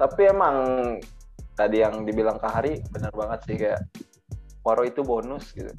[0.00, 0.56] Tapi emang
[1.54, 3.80] tadi yang dibilang Kak Hari benar banget sih kayak
[4.60, 5.72] Waro itu bonus gitu.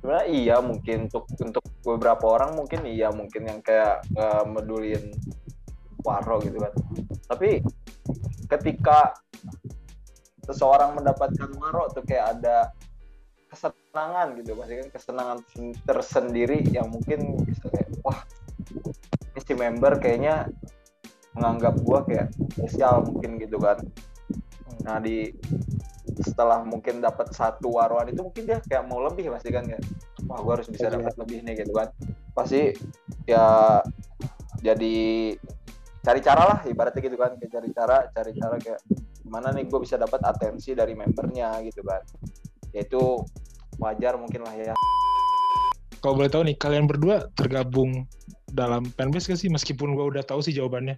[0.00, 5.12] Sebenarnya iya mungkin untuk untuk beberapa orang mungkin iya mungkin yang kayak nggak medulin
[6.04, 6.72] Waro gitu kan.
[7.28, 7.64] Tapi
[8.48, 9.16] ketika
[10.48, 12.72] seseorang mendapatkan Waro tuh kayak ada
[13.98, 15.38] kesenangan gitu pasti kan kesenangan
[15.82, 18.22] tersendiri yang mungkin bisa kayak wah
[19.34, 20.46] ini si member kayaknya
[21.34, 23.82] menganggap gua kayak spesial mungkin gitu kan.
[24.86, 25.34] Nah di
[26.22, 29.82] setelah mungkin dapat satu waruan itu mungkin dia kayak mau lebih pasti kan kayak
[30.30, 31.90] wah gua harus bisa dapat lebih nih gitu kan.
[32.38, 32.70] Pasti
[33.26, 33.82] ya
[34.62, 35.34] jadi
[36.06, 38.80] cari cara lah ibaratnya gitu kan kayak cari cara cari cara kayak
[39.26, 42.00] gimana nih gue bisa dapat atensi dari membernya gitu kan.
[42.72, 43.26] Ya itu
[43.78, 44.74] wajar mungkin lah ya
[45.98, 48.06] Kalau boleh tahu nih, kalian berdua tergabung
[48.46, 49.50] dalam fanbase gak sih?
[49.50, 50.94] Meskipun gua udah tahu sih jawabannya.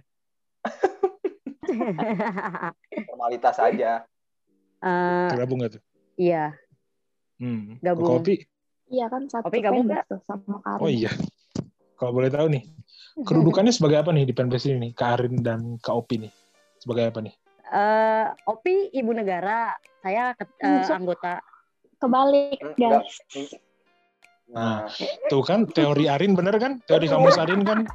[3.09, 4.05] formalitas aja
[4.77, 5.81] Eh, Tergabung gak tuh?
[6.17, 6.53] iya,
[7.37, 7.81] Hmm.
[7.81, 8.21] Gabung.
[8.21, 8.45] Kopi?
[8.85, 10.81] Iya kan satu Opi, kamu fanbase tuh sama Karin.
[10.81, 11.09] Oh iya.
[11.95, 12.65] Kalau boleh tahu nih,
[13.15, 14.91] kedudukannya sebagai apa nih di fanbase ini nih?
[14.93, 16.33] Kak Arin dan Kak Opi nih?
[16.77, 17.33] Sebagai apa nih?
[17.63, 20.33] Eh, Opi ibu negara, saya
[20.85, 21.41] so- anggota.
[22.01, 23.21] Kebalik guys.
[24.51, 24.89] nah
[25.31, 26.81] Tuh kan, teori Arin bener kan?
[26.89, 27.87] Teori kamus Arin kan?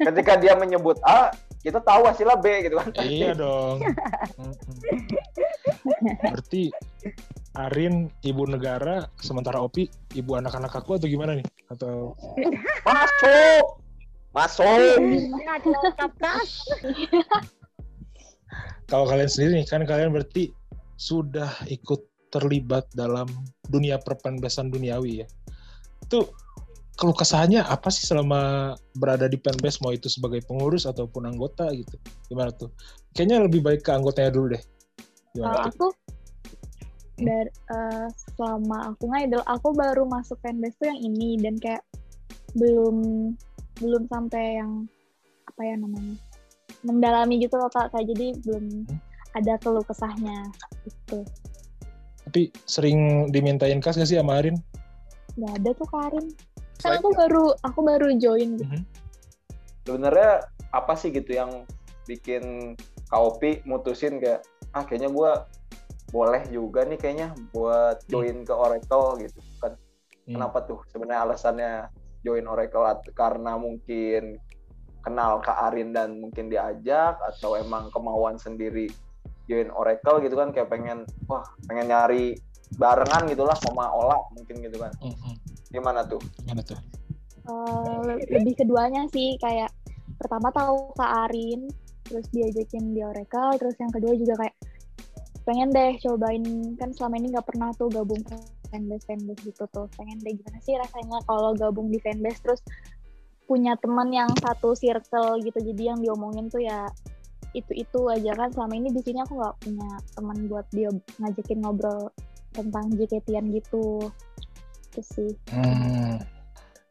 [0.00, 3.82] ketika dia menyebut A kita tahu hasilnya B gitu kan iya dong.
[6.22, 6.70] Berarti
[7.56, 11.46] Arin ibu negara, sementara Opi ibu anak-anak aku atau gimana nih?
[11.72, 12.14] Atau
[12.86, 13.64] masuk
[14.36, 15.58] masuk Nah,
[18.86, 20.54] kalau kalian sendiri nih, kan kalian berarti
[20.94, 21.98] sudah ikut
[22.30, 23.26] terlibat dalam
[23.66, 25.26] dunia perpenbesan duniawi ya.
[26.02, 26.30] Itu
[26.96, 31.96] keluh kesahnya apa sih selama berada di fanbase mau itu sebagai pengurus ataupun anggota gitu?
[32.32, 32.72] Gimana tuh?
[33.12, 34.62] Kayaknya lebih baik ke anggotanya dulu deh.
[35.36, 35.72] Gimana Kalau tuh?
[35.72, 35.86] aku
[37.16, 41.80] dari eh, selama aku ngidol aku baru masuk fanbase tuh yang ini dan kayak
[42.56, 42.96] belum
[43.80, 44.84] belum sampai yang
[45.48, 46.16] apa ya namanya
[46.84, 47.92] mendalami gitu loh kak.
[47.92, 49.00] Kayak jadi belum Hmm.
[49.36, 50.48] ada keluh kesahnya
[50.88, 51.20] gitu
[52.36, 54.60] tapi sering dimintain kas gak sih sama Arin
[55.40, 56.26] nggak ada tuh Karin
[56.84, 58.68] kan aku baru aku baru join gitu.
[58.68, 58.84] Mhm.
[59.88, 61.64] sebenarnya apa sih gitu yang
[62.04, 62.76] bikin
[63.08, 64.44] KOP mutusin kayak
[64.76, 65.48] ah kayaknya gua
[66.12, 69.72] boleh juga nih kayaknya buat join ke Oracle gitu kan
[70.28, 70.36] Hmm.
[70.36, 71.72] kenapa tuh sebenarnya alasannya
[72.20, 72.84] join Oracle
[73.16, 74.36] karena mungkin
[75.00, 78.92] kenal Kak Arin dan mungkin diajak atau emang kemauan sendiri
[79.46, 82.38] join Oracle gitu kan kayak pengen wah pengen nyari
[82.76, 84.92] barengan gitulah sama Ola mungkin gitu kan.
[85.70, 86.18] Gimana tuh?
[86.42, 86.78] Gimana tuh?
[87.46, 89.70] Eh, le- lebih keduanya sih kayak
[90.18, 91.70] pertama tahu Kak Arin
[92.06, 94.56] terus diajakin di Oracle terus yang kedua juga kayak
[95.46, 96.42] pengen deh cobain
[96.74, 98.18] kan selama ini nggak pernah tuh gabung
[98.70, 99.86] fanbase fanbase gitu tuh.
[99.94, 102.60] Pengen deh gimana sih rasanya kalau gabung di fanbase terus
[103.46, 106.90] punya teman yang satu circle gitu jadi yang diomongin tuh ya
[107.56, 111.58] itu itu aja kan selama ini di sini aku nggak punya teman buat dia ngajakin
[111.64, 112.12] ngobrol
[112.52, 114.12] tentang JKT-an gitu
[114.92, 116.20] itu sih Hmm.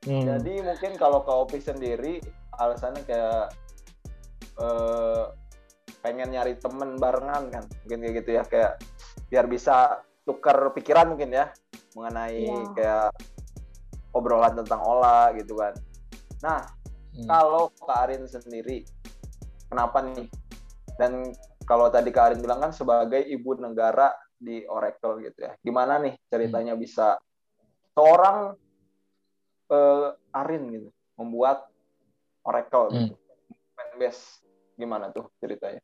[0.06, 0.22] Hmm.
[0.26, 2.22] Jadi mungkin kalau KOP sendiri
[2.58, 3.50] alasannya kayak
[4.56, 5.24] eh,
[6.00, 8.74] pengen nyari temen barengan kan, mungkin kayak gitu ya kayak
[9.28, 11.50] biar bisa tukar pikiran mungkin ya
[11.98, 12.62] mengenai Iya.
[12.78, 13.08] kayak
[14.14, 15.74] obrolan tentang olah gitu kan.
[16.46, 16.62] Nah
[17.16, 17.26] Hmm.
[17.26, 18.84] kalau Kak Arin sendiri
[19.66, 20.28] kenapa nih?
[20.96, 21.36] Dan
[21.66, 26.16] kalau tadi Kak Arin bilang kan sebagai ibu negara di Oracle gitu ya, gimana nih
[26.28, 27.16] ceritanya bisa
[27.96, 28.54] seorang
[29.72, 31.68] eh, Arin gitu membuat
[32.46, 33.10] Oracle Hmm.
[33.10, 33.16] gitu,
[33.74, 34.44] fanbase
[34.78, 35.82] gimana tuh ceritanya?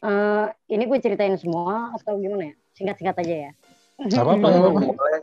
[0.00, 2.54] Eh, ini gue ceritain semua atau gimana ya?
[2.76, 3.52] Singkat-singkat aja ya.
[4.04, 4.48] Gak apa-apa.
[4.92, 5.20] Boleh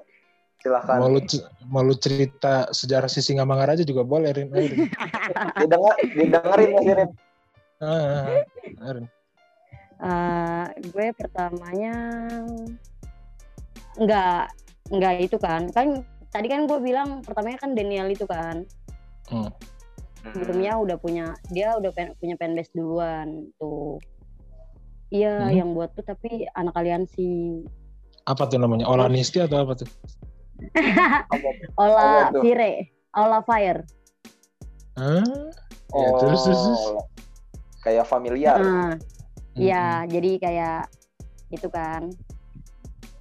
[0.58, 1.22] silakan Mau lu,
[1.70, 4.50] mau lu cerita sejarah si Singamangara aja juga boleh, Rin.
[4.50, 4.90] Rin.
[5.62, 6.88] didengar didengerin Mas
[7.78, 8.42] Ah.
[9.98, 11.94] Eh, gue pertamanya
[13.98, 14.42] nggak
[14.94, 18.62] nggak itu kan kan tadi kan gue bilang pertamanya kan Daniel itu kan
[19.28, 19.52] Hmm.
[20.24, 24.00] sebelumnya udah punya dia udah pen- punya fanbase duluan tuh
[25.10, 25.52] iya Hmm.
[25.52, 27.66] yang buat tuh tapi anak aliansi
[28.28, 28.84] Apa tuh namanya?
[28.92, 29.88] Olanisti atau apa tuh?
[31.82, 32.28] Ola?
[32.44, 33.82] Fire Ola Fire
[35.00, 35.24] Hah?
[35.96, 36.84] Ya, terus, terus, terus.
[37.88, 38.60] Kayak familiar.
[38.60, 39.00] Nah,
[39.56, 39.64] Hmm.
[39.64, 40.82] Iya, jadi kayak
[41.50, 42.12] itu kan.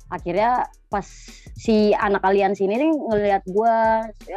[0.06, 1.02] akhirnya pas
[1.58, 3.76] si anak aliansi ini nih ngelihat gue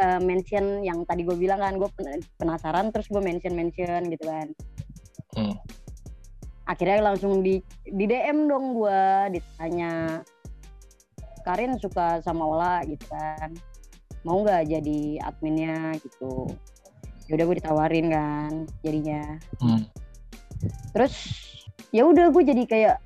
[0.02, 1.86] uh, mention yang tadi gue bilang kan gue
[2.42, 4.50] penasaran terus gue mention mention gitu kan
[5.38, 5.54] Hmm.
[6.66, 9.02] akhirnya langsung di di DM dong gue
[9.38, 10.26] ditanya
[11.46, 13.54] Karin suka sama Ola gitu kan
[14.26, 16.50] mau nggak jadi adminnya gitu
[17.30, 18.52] ya udah gue ditawarin kan
[18.82, 19.86] jadinya Hmm.
[20.94, 21.14] Terus
[21.90, 22.98] ya udah gue jadi kayak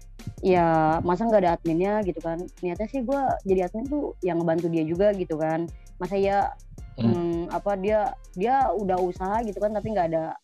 [0.44, 2.40] ya masa nggak ada adminnya gitu kan.
[2.60, 5.68] Niatnya sih gue jadi admin tuh yang ngebantu dia juga gitu kan.
[6.00, 6.52] Masa ya
[6.94, 7.10] Hmm.
[7.10, 10.38] hmm, apa dia dia udah usaha gitu kan tapi nggak ada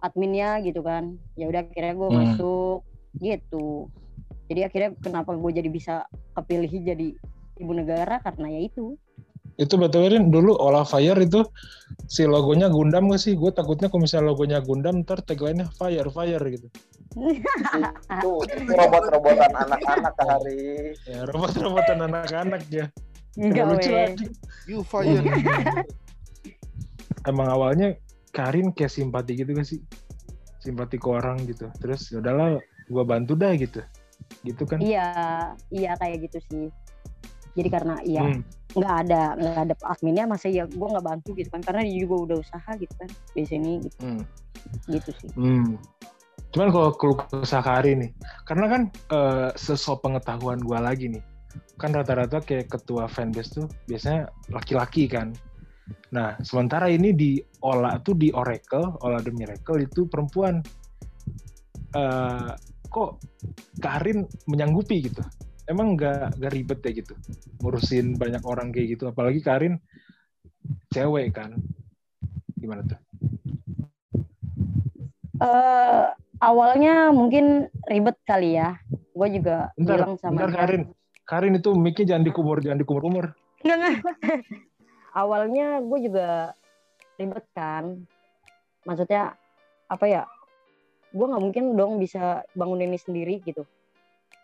[0.00, 1.20] adminnya gitu kan.
[1.36, 2.18] Ya udah akhirnya gue Hmm.
[2.24, 2.78] masuk
[3.20, 3.92] gitu.
[4.48, 7.08] Jadi akhirnya kenapa gue jadi bisa kepilih jadi
[7.60, 8.16] ibu negara?
[8.24, 8.96] Karena ya itu
[9.58, 11.42] Itu betul Rin, dulu Ola Fire itu
[12.06, 13.34] si logonya Gundam gak sih?
[13.34, 16.70] Gue takutnya kalau misalnya logonya Gundam ntar tagline-nya Fire, Fire gitu.
[18.22, 20.94] Tuh, itu robot-robotan anak-anak hari.
[21.10, 22.86] Ya robot-robotan anak-anak ya.
[23.38, 24.26] enggak lucu lagi.
[24.70, 25.22] You fire.
[27.26, 27.98] Emang awalnya
[28.30, 29.82] Karin kayak simpati gitu gak sih?
[30.62, 31.66] Simpati ke orang gitu.
[31.82, 33.82] Terus ya udahlah gue bantu dah gitu.
[34.46, 34.78] Gitu kan?
[34.78, 35.10] iya
[35.70, 36.66] iya kayak gitu sih
[37.58, 38.40] jadi karena iya Hmm.
[38.78, 42.14] nggak ada nggak ada adminnya masa ya gue nggak bantu gitu kan karena dia juga
[42.30, 44.22] udah usaha gitu kan di sini gitu, Hmm.
[44.86, 45.74] gitu sih Hmm.
[46.48, 48.10] Cuman kalau keluh kesah Karin nih,
[48.48, 51.20] karena kan eh, sesok pengetahuan gue lagi nih,
[51.76, 55.36] kan rata-rata kayak ketua fanbase tuh biasanya laki-laki kan.
[56.08, 57.36] Nah, sementara ini di
[57.68, 60.64] Ola tuh di Oracle, Ola The Miracle itu perempuan.
[61.92, 62.50] Eh,
[62.88, 63.10] kok
[63.84, 65.20] Karin menyanggupi gitu?
[65.68, 67.14] Emang nggak nggak ribet ya gitu,
[67.60, 69.04] ngurusin banyak orang kayak gitu.
[69.12, 69.76] Apalagi Karin
[70.88, 71.60] cewek kan,
[72.56, 72.98] gimana tuh?
[75.38, 76.04] eh
[76.42, 80.50] awalnya mungkin ribet kali ya gue juga Bentar, bilang sama bentar.
[80.66, 80.82] Karin.
[81.28, 83.36] Karin itu mic-nya jangan dikumur, jangan dikumur-kumur.
[83.62, 83.96] Nggak, nggak.
[85.20, 86.56] awalnya gue juga
[87.18, 88.06] ribet kan
[88.86, 89.34] maksudnya
[89.90, 90.22] apa ya
[91.10, 93.66] gue nggak mungkin dong bisa bangun ini sendiri gitu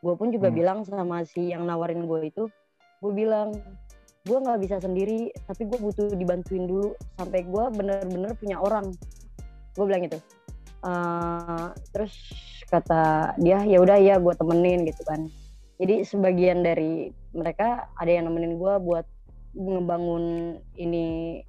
[0.05, 0.57] gue pun juga Hmm.
[0.57, 2.45] bilang sama si yang nawarin gue itu
[3.01, 3.57] gue bilang
[4.25, 6.93] gue nggak bisa sendiri tapi gue butuh dibantuin dulu.
[7.17, 8.93] Sampai gue bener-bener punya orang.
[9.73, 10.21] Gue bilang gitu.
[10.81, 12.13] Eh, terus
[12.69, 15.29] kata dia ya udah ya gue temenin gitu kan.
[15.81, 19.05] Jadi sebagian dari mereka ada yang nemenin gue buat
[19.55, 20.25] ngebangun
[20.77, 21.41] ini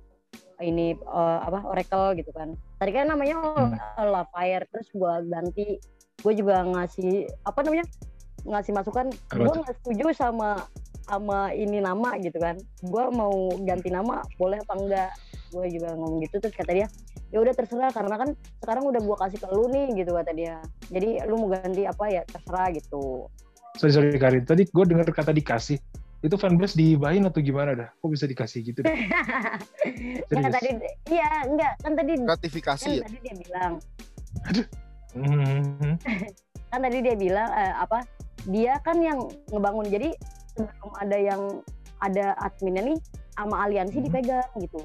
[0.60, 2.56] ini eh, apa Oracle gitu kan.
[2.80, 3.76] Tadi kan namanya Hmm.
[4.00, 5.80] Ola Fire terus gue ganti.
[6.20, 7.86] Gue juga ngasih apa namanya
[8.46, 10.50] ngasih masukan gue nggak setuju sama
[11.06, 15.12] sama ini nama gitu kan gue mau ganti nama boleh apa enggak
[15.54, 16.88] gue juga ngomong gitu terus kata dia
[17.30, 18.30] ya udah terserah karena kan
[18.62, 22.06] sekarang udah gue kasih ke lu nih gitu kata dia jadi lu mau ganti apa
[22.10, 23.30] ya terserah gitu
[23.76, 24.48] Sorry, sorry Karin.
[24.48, 25.76] Tadi gue dengar kata dikasih.
[26.24, 27.90] Itu fanbase dibahin atau gimana dah?
[28.00, 28.80] Kok bisa dikasih gitu?
[28.82, 28.88] Dah?
[30.32, 30.56] Nggak, Serius?
[30.56, 30.70] tadi
[31.12, 33.04] iya enggak kan tadi kan Gratifikasi ya.
[33.04, 33.74] tadi dia bilang
[35.16, 35.96] Hmm.
[36.72, 38.04] kan tadi dia bilang eh, apa
[38.50, 39.88] dia kan yang ngebangun.
[39.90, 40.10] Jadi
[40.56, 41.42] sebelum ada yang
[42.04, 42.98] ada adminnya nih
[43.36, 44.06] sama aliansi Hmm.
[44.08, 44.82] dipegang gitu.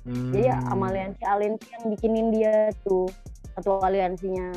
[0.00, 0.32] Hmm.
[0.32, 3.04] jadi sama aliansi aliansi yang bikinin dia tuh
[3.52, 4.48] ketua aliansinya.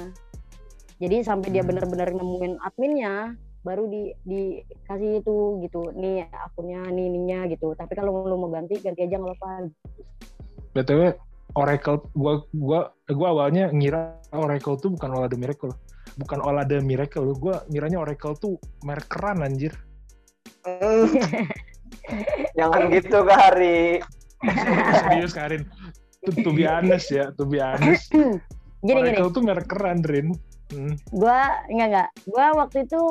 [1.03, 1.75] Jadi sampai dia Hmm.
[1.75, 5.91] benar-benar nemuin adminnya baru di dikasih itu gitu.
[5.99, 7.75] Nih akunnya nih ininya gitu.
[7.75, 9.67] Tapi kalau lu mau ganti ganti aja nggak apa-apa.
[10.73, 11.11] Btw
[11.53, 12.79] Oracle, gua gua
[13.11, 15.75] gua awalnya ngira Oracle tuh bukan Ola The Miracle,
[16.17, 17.33] bukan Ola The Miracle.
[17.37, 18.55] Gua ngiranya Oracle tuh
[18.85, 19.73] merek keran anjir.
[22.57, 23.79] Jangan gitu ke hari.
[25.07, 25.63] Serius Karin.
[26.23, 28.11] To, to be honest ya, to be honest.
[28.83, 30.35] gini gini Oracle tuh merek keran, Rin.
[30.73, 30.97] Hmm.
[31.13, 33.01] gua enggak enggak gua waktu itu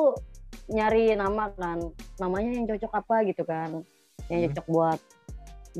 [0.67, 1.79] nyari nama kan
[2.19, 3.85] namanya yang cocok apa gitu kan
[4.27, 4.47] yang Hmm.
[4.51, 4.99] cocok buat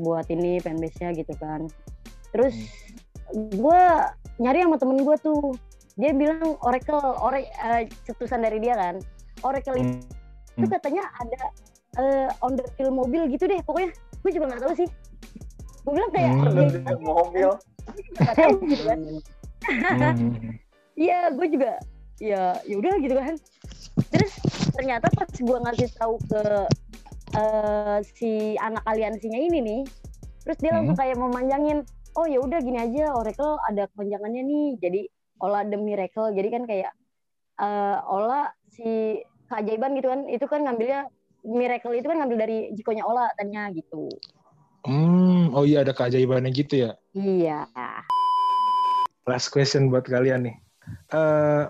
[0.00, 1.68] buat ini fanbase nya gitu kan
[2.32, 2.56] terus
[3.60, 5.52] gua nyari sama temen gua tuh
[5.94, 8.98] dia bilang Oracle ore eh, cetusan dari dia kan
[9.42, 9.92] Oracle itu
[10.54, 10.70] Hmm.
[10.70, 11.42] katanya ada
[11.98, 14.88] eh, on the field mobil gitu deh pokoknya gue juga nggak tahu sih
[15.82, 16.56] gue bilang kayak Hmm.
[16.56, 17.50] ya, Di mobil.
[18.16, 18.98] nggak tahu gitu kan
[19.64, 20.34] Hmm.
[20.94, 21.82] Iya, gue juga
[22.22, 23.34] ya ya udah gitu kan.
[24.14, 24.32] Terus
[24.70, 26.42] ternyata pas gue ngasih tahu ke
[27.34, 29.80] eh, si anak aliansinya ini nih,
[30.46, 31.82] terus dia langsung kayak memanjangin,
[32.14, 35.00] oh ya udah gini aja, Oracle ada kepanjangannya nih, jadi
[35.42, 36.92] Ola the Miracle, jadi kan kayak
[37.58, 39.20] eh, Ola si
[39.50, 41.10] keajaiban gitu kan, itu kan ngambilnya
[41.44, 44.08] Miracle itu kan ngambil dari jikonya Ola tadinya gitu.
[44.84, 46.92] Hmm, oh iya ada keajaibannya gitu ya.
[47.16, 47.64] Iya.
[49.24, 50.56] Last question buat kalian nih.
[51.12, 51.64] Eh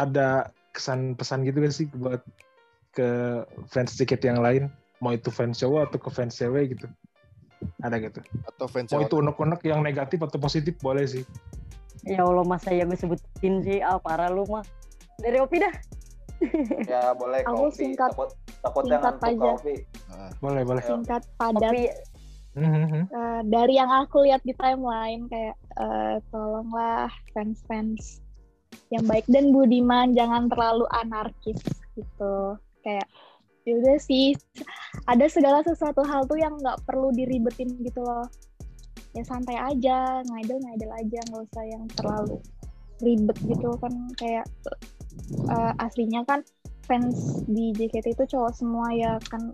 [0.00, 2.24] ada kesan pesan gitu gak sih buat
[2.96, 3.08] ke
[3.68, 4.72] fans JKT yang lain?
[5.04, 6.88] Mau itu fans cowok atau ke fans cewek gitu?
[7.84, 8.24] Ada gitu.
[8.48, 11.28] Atau fans Mau itu unek-unek yang negatif atau positif boleh sih.
[12.08, 14.64] Ya Allah masa ya gue sebutin sih, ah parah lu mah.
[15.18, 15.74] Dari Opi dah.
[16.86, 17.92] Ya boleh Aku kopi.
[17.92, 18.30] singkat- takut
[18.62, 19.50] takutnya singkat aja.
[19.58, 19.74] kopi.
[20.08, 20.82] Ah, Boleh, boleh.
[20.82, 21.72] Singkat padat.
[22.58, 23.04] Eh,
[23.44, 28.18] dari yang aku lihat di timeline kayak eh, tolonglah fans-fans
[28.90, 31.60] yang baik dan budiman jangan terlalu anarkis
[31.92, 32.34] gitu
[32.82, 33.06] kayak
[33.62, 34.32] yaudah sih
[35.04, 38.24] ada segala sesuatu hal tuh yang nggak perlu diribetin gitu loh
[39.12, 42.36] ya santai aja ngidol ngidol aja nggak usah yang terlalu
[42.98, 44.46] ribet gitu kan kayak
[45.48, 46.40] eh, aslinya kan
[46.84, 49.52] fans di JKT itu cowok semua ya kan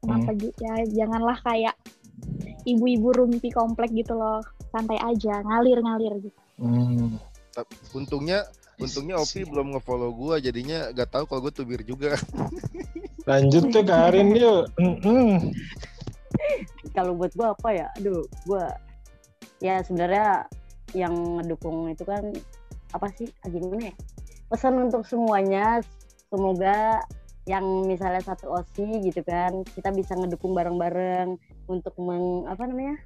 [0.00, 1.74] kenapa ju- ya janganlah kayak
[2.64, 7.16] ibu-ibu rumpi komplek gitu loh santai aja ngalir ngalir gitu Hmm.
[7.96, 8.44] untungnya
[8.76, 12.20] untungnya Opi belum ngefollow gua jadinya gak tahu kalau gue tubir juga.
[13.24, 14.68] Lanjut tuh Karin yuk.
[14.76, 15.52] Mhm.
[16.94, 17.86] kalau buat gue apa ya?
[18.00, 18.64] Aduh gue
[19.60, 20.48] ya sebenarnya
[20.96, 22.34] yang ngedukung itu kan
[22.90, 23.30] apa sih?
[23.46, 23.94] Ah, gimana ya?
[24.50, 25.78] Pesan untuk semuanya
[26.30, 27.02] semoga
[27.48, 32.98] yang misalnya satu osi gitu kan kita bisa ngedukung bareng-bareng untuk meng, apa namanya?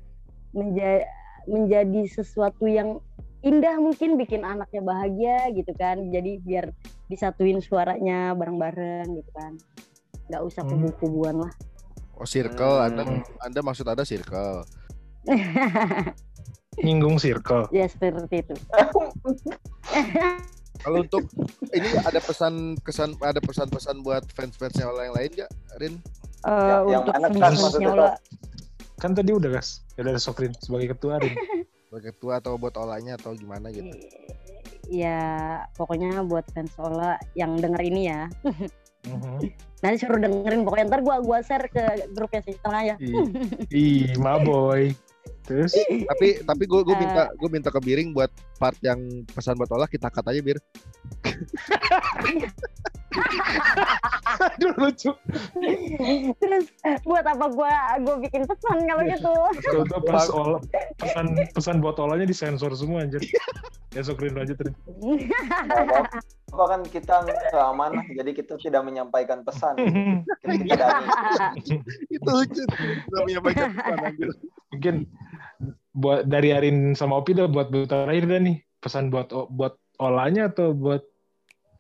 [0.57, 1.09] Menja-
[1.45, 3.01] menjadi sesuatu yang
[3.45, 6.01] indah mungkin bikin anaknya bahagia gitu kan.
[6.09, 6.72] Jadi biar
[7.12, 9.53] disatuin suaranya bareng-bareng gitu kan.
[10.32, 10.72] Nggak usah Hmm.
[10.72, 11.53] kubu-kubuan lah
[12.15, 12.87] Oh circle, Hmm.
[12.91, 13.03] anda
[13.43, 14.62] anda maksud ada circle.
[16.85, 17.71] Nyinggung circle.
[17.71, 18.55] ya seperti itu
[20.85, 21.25] Kalau untuk
[21.73, 25.51] ini ada pesan kesan ada pesan-pesan buat fans-fansnya orang yang lain gak,
[25.81, 25.95] Rin?
[26.45, 28.21] Eh, yang untuk mana kan maksudnya,
[29.01, 29.81] Kan tadi udah guys.
[29.97, 31.33] Ya udah ada Sokrin sebagai ketua Rin.
[31.89, 33.95] Sebagai ketua atau buat olahnya atau gimana gitu?
[34.85, 38.29] ya pokoknya buat fans Ola yang denger ini ya
[39.05, 39.37] Mhm.
[39.81, 43.13] nanti suruh dengerin pokoknya ntar gua gua share ke grupnya sih tengah ya Ih,
[43.85, 44.97] Ih, maboy.
[45.45, 45.77] Terus
[46.09, 47.01] tapi tapi gue gue Eh.
[47.05, 48.97] minta gue minta ke Biring buat part yang
[49.29, 50.57] pesan buat olah kita aja bir.
[54.35, 55.13] aduh lucu.
[56.41, 56.65] terus
[57.05, 57.71] buat apa gua
[58.03, 59.33] gua bikin pesan kalau gitu
[59.63, 60.61] Kalau pas olah,
[60.99, 63.23] pesan pesan buat olahnya disensor semua anjir.
[63.95, 64.75] Ya Sokrin lanjut Rin.
[64.99, 66.09] Nggak
[66.55, 69.75] apa-apa kan kita keamanah jadi kita tidak menyampaikan pesan.
[70.41, 70.89] Kita tidak
[72.15, 72.63] Itu lucu.
[73.11, 74.31] Gue menyampaikan pesan anjir.
[74.71, 74.97] Mungkin
[75.99, 78.57] buat dari Arin sama Opi dah buat buat terakhir dah nih.
[78.79, 81.03] Pesan buat buat olahnya atau buat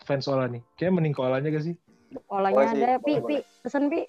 [0.02, 0.66] fans olah nih?
[0.74, 1.74] Kayaknya mending ke olahnya gak sih?
[2.30, 3.36] olahnya Boleh sih, ada pi pi.
[3.62, 4.00] pesan pi.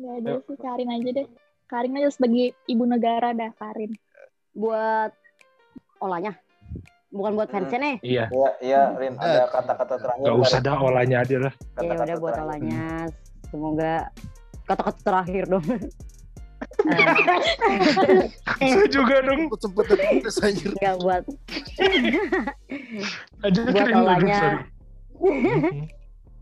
[0.00, 1.26] Ya ada sih Karin aja deh.
[1.68, 3.96] Karin aja sebagai ibu negara dah Karin.
[4.52, 5.16] Buat
[6.00, 6.36] olahnya
[7.10, 8.24] bukan buat fansnya nih Iya.
[8.30, 10.24] Iya, iya, Rin, ada kata-kata terakhir.
[10.24, 11.52] Gak usah dah olahnya aja lah.
[11.52, 12.46] ya kata-kata udah buat terakhir.
[12.46, 12.84] olahnya
[13.46, 13.94] semoga
[14.64, 15.66] kata-kata terakhir dong
[18.60, 19.48] Eh, Saya juga dong.
[19.56, 20.70] Sempet terputus anjir.
[20.76, 21.22] nggak buat
[23.42, 24.58] Aja buat olahnya sorry.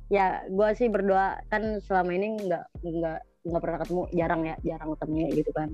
[0.09, 4.89] Ya gue sih berdoa kan selama ini nggak nggak nggak pernah ketemu jarang ya jarang
[4.97, 5.69] ketemu gitu kan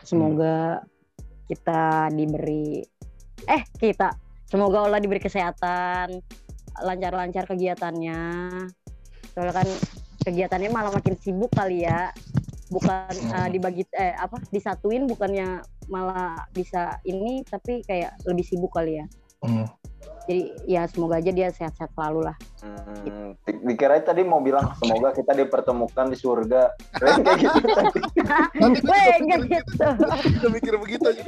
[0.00, 0.80] semoga
[1.44, 2.80] kita diberi
[3.44, 4.16] eh kita
[4.46, 6.22] semoga Allah diberi kesehatan
[6.76, 8.20] lancar-lancar kegiatannya
[9.32, 9.68] soalnya kan
[10.22, 12.10] kegiatannya malah makin sibuk kali ya
[12.66, 19.02] bukan eh, dibagi eh apa disatuin bukannya malah bisa ini tapi kayak lebih sibuk kali
[19.02, 19.06] ya
[19.44, 19.68] Hmm.
[20.24, 25.14] jadi ya semoga aja dia sehat-sehat selalu lah Hmm, di- dikirain tadi mau bilang semoga
[25.14, 26.72] kita dipertemukan di surga.
[26.98, 28.00] Kayak gitu tadi.
[28.58, 30.48] Tapi gue Weh, juga nggak mikir gitu.
[30.50, 31.22] Mikir begitu aja.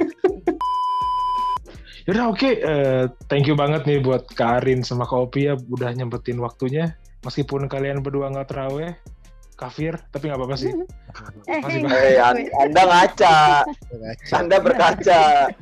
[2.09, 6.41] Yaudah oke, eh, thank you banget nih buat Karin sama Kak Opi ya udah nyempetin
[6.41, 6.97] waktunya.
[7.21, 8.97] Meskipun kalian berdua nggak terawih,
[9.53, 10.73] kafir, tapi nggak apa-apa sih.
[11.45, 13.37] Eh, Masih eh, Hei, an- Anda ngaca,
[14.33, 15.21] Anda berkaca.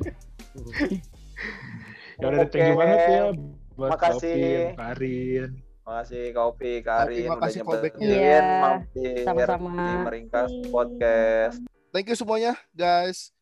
[2.17, 3.23] Ya udah thank you banget ya
[3.75, 4.31] buat Kak Makasih.
[4.31, 5.49] Opi, Karin.
[5.83, 7.91] Makasih Kopi, Karin, Terima udah kasih nyempetin.
[7.99, 9.75] Iya, mampir sama-sama.
[9.75, 11.59] di Meringkas Podcast.
[11.91, 13.35] Thank you semuanya guys.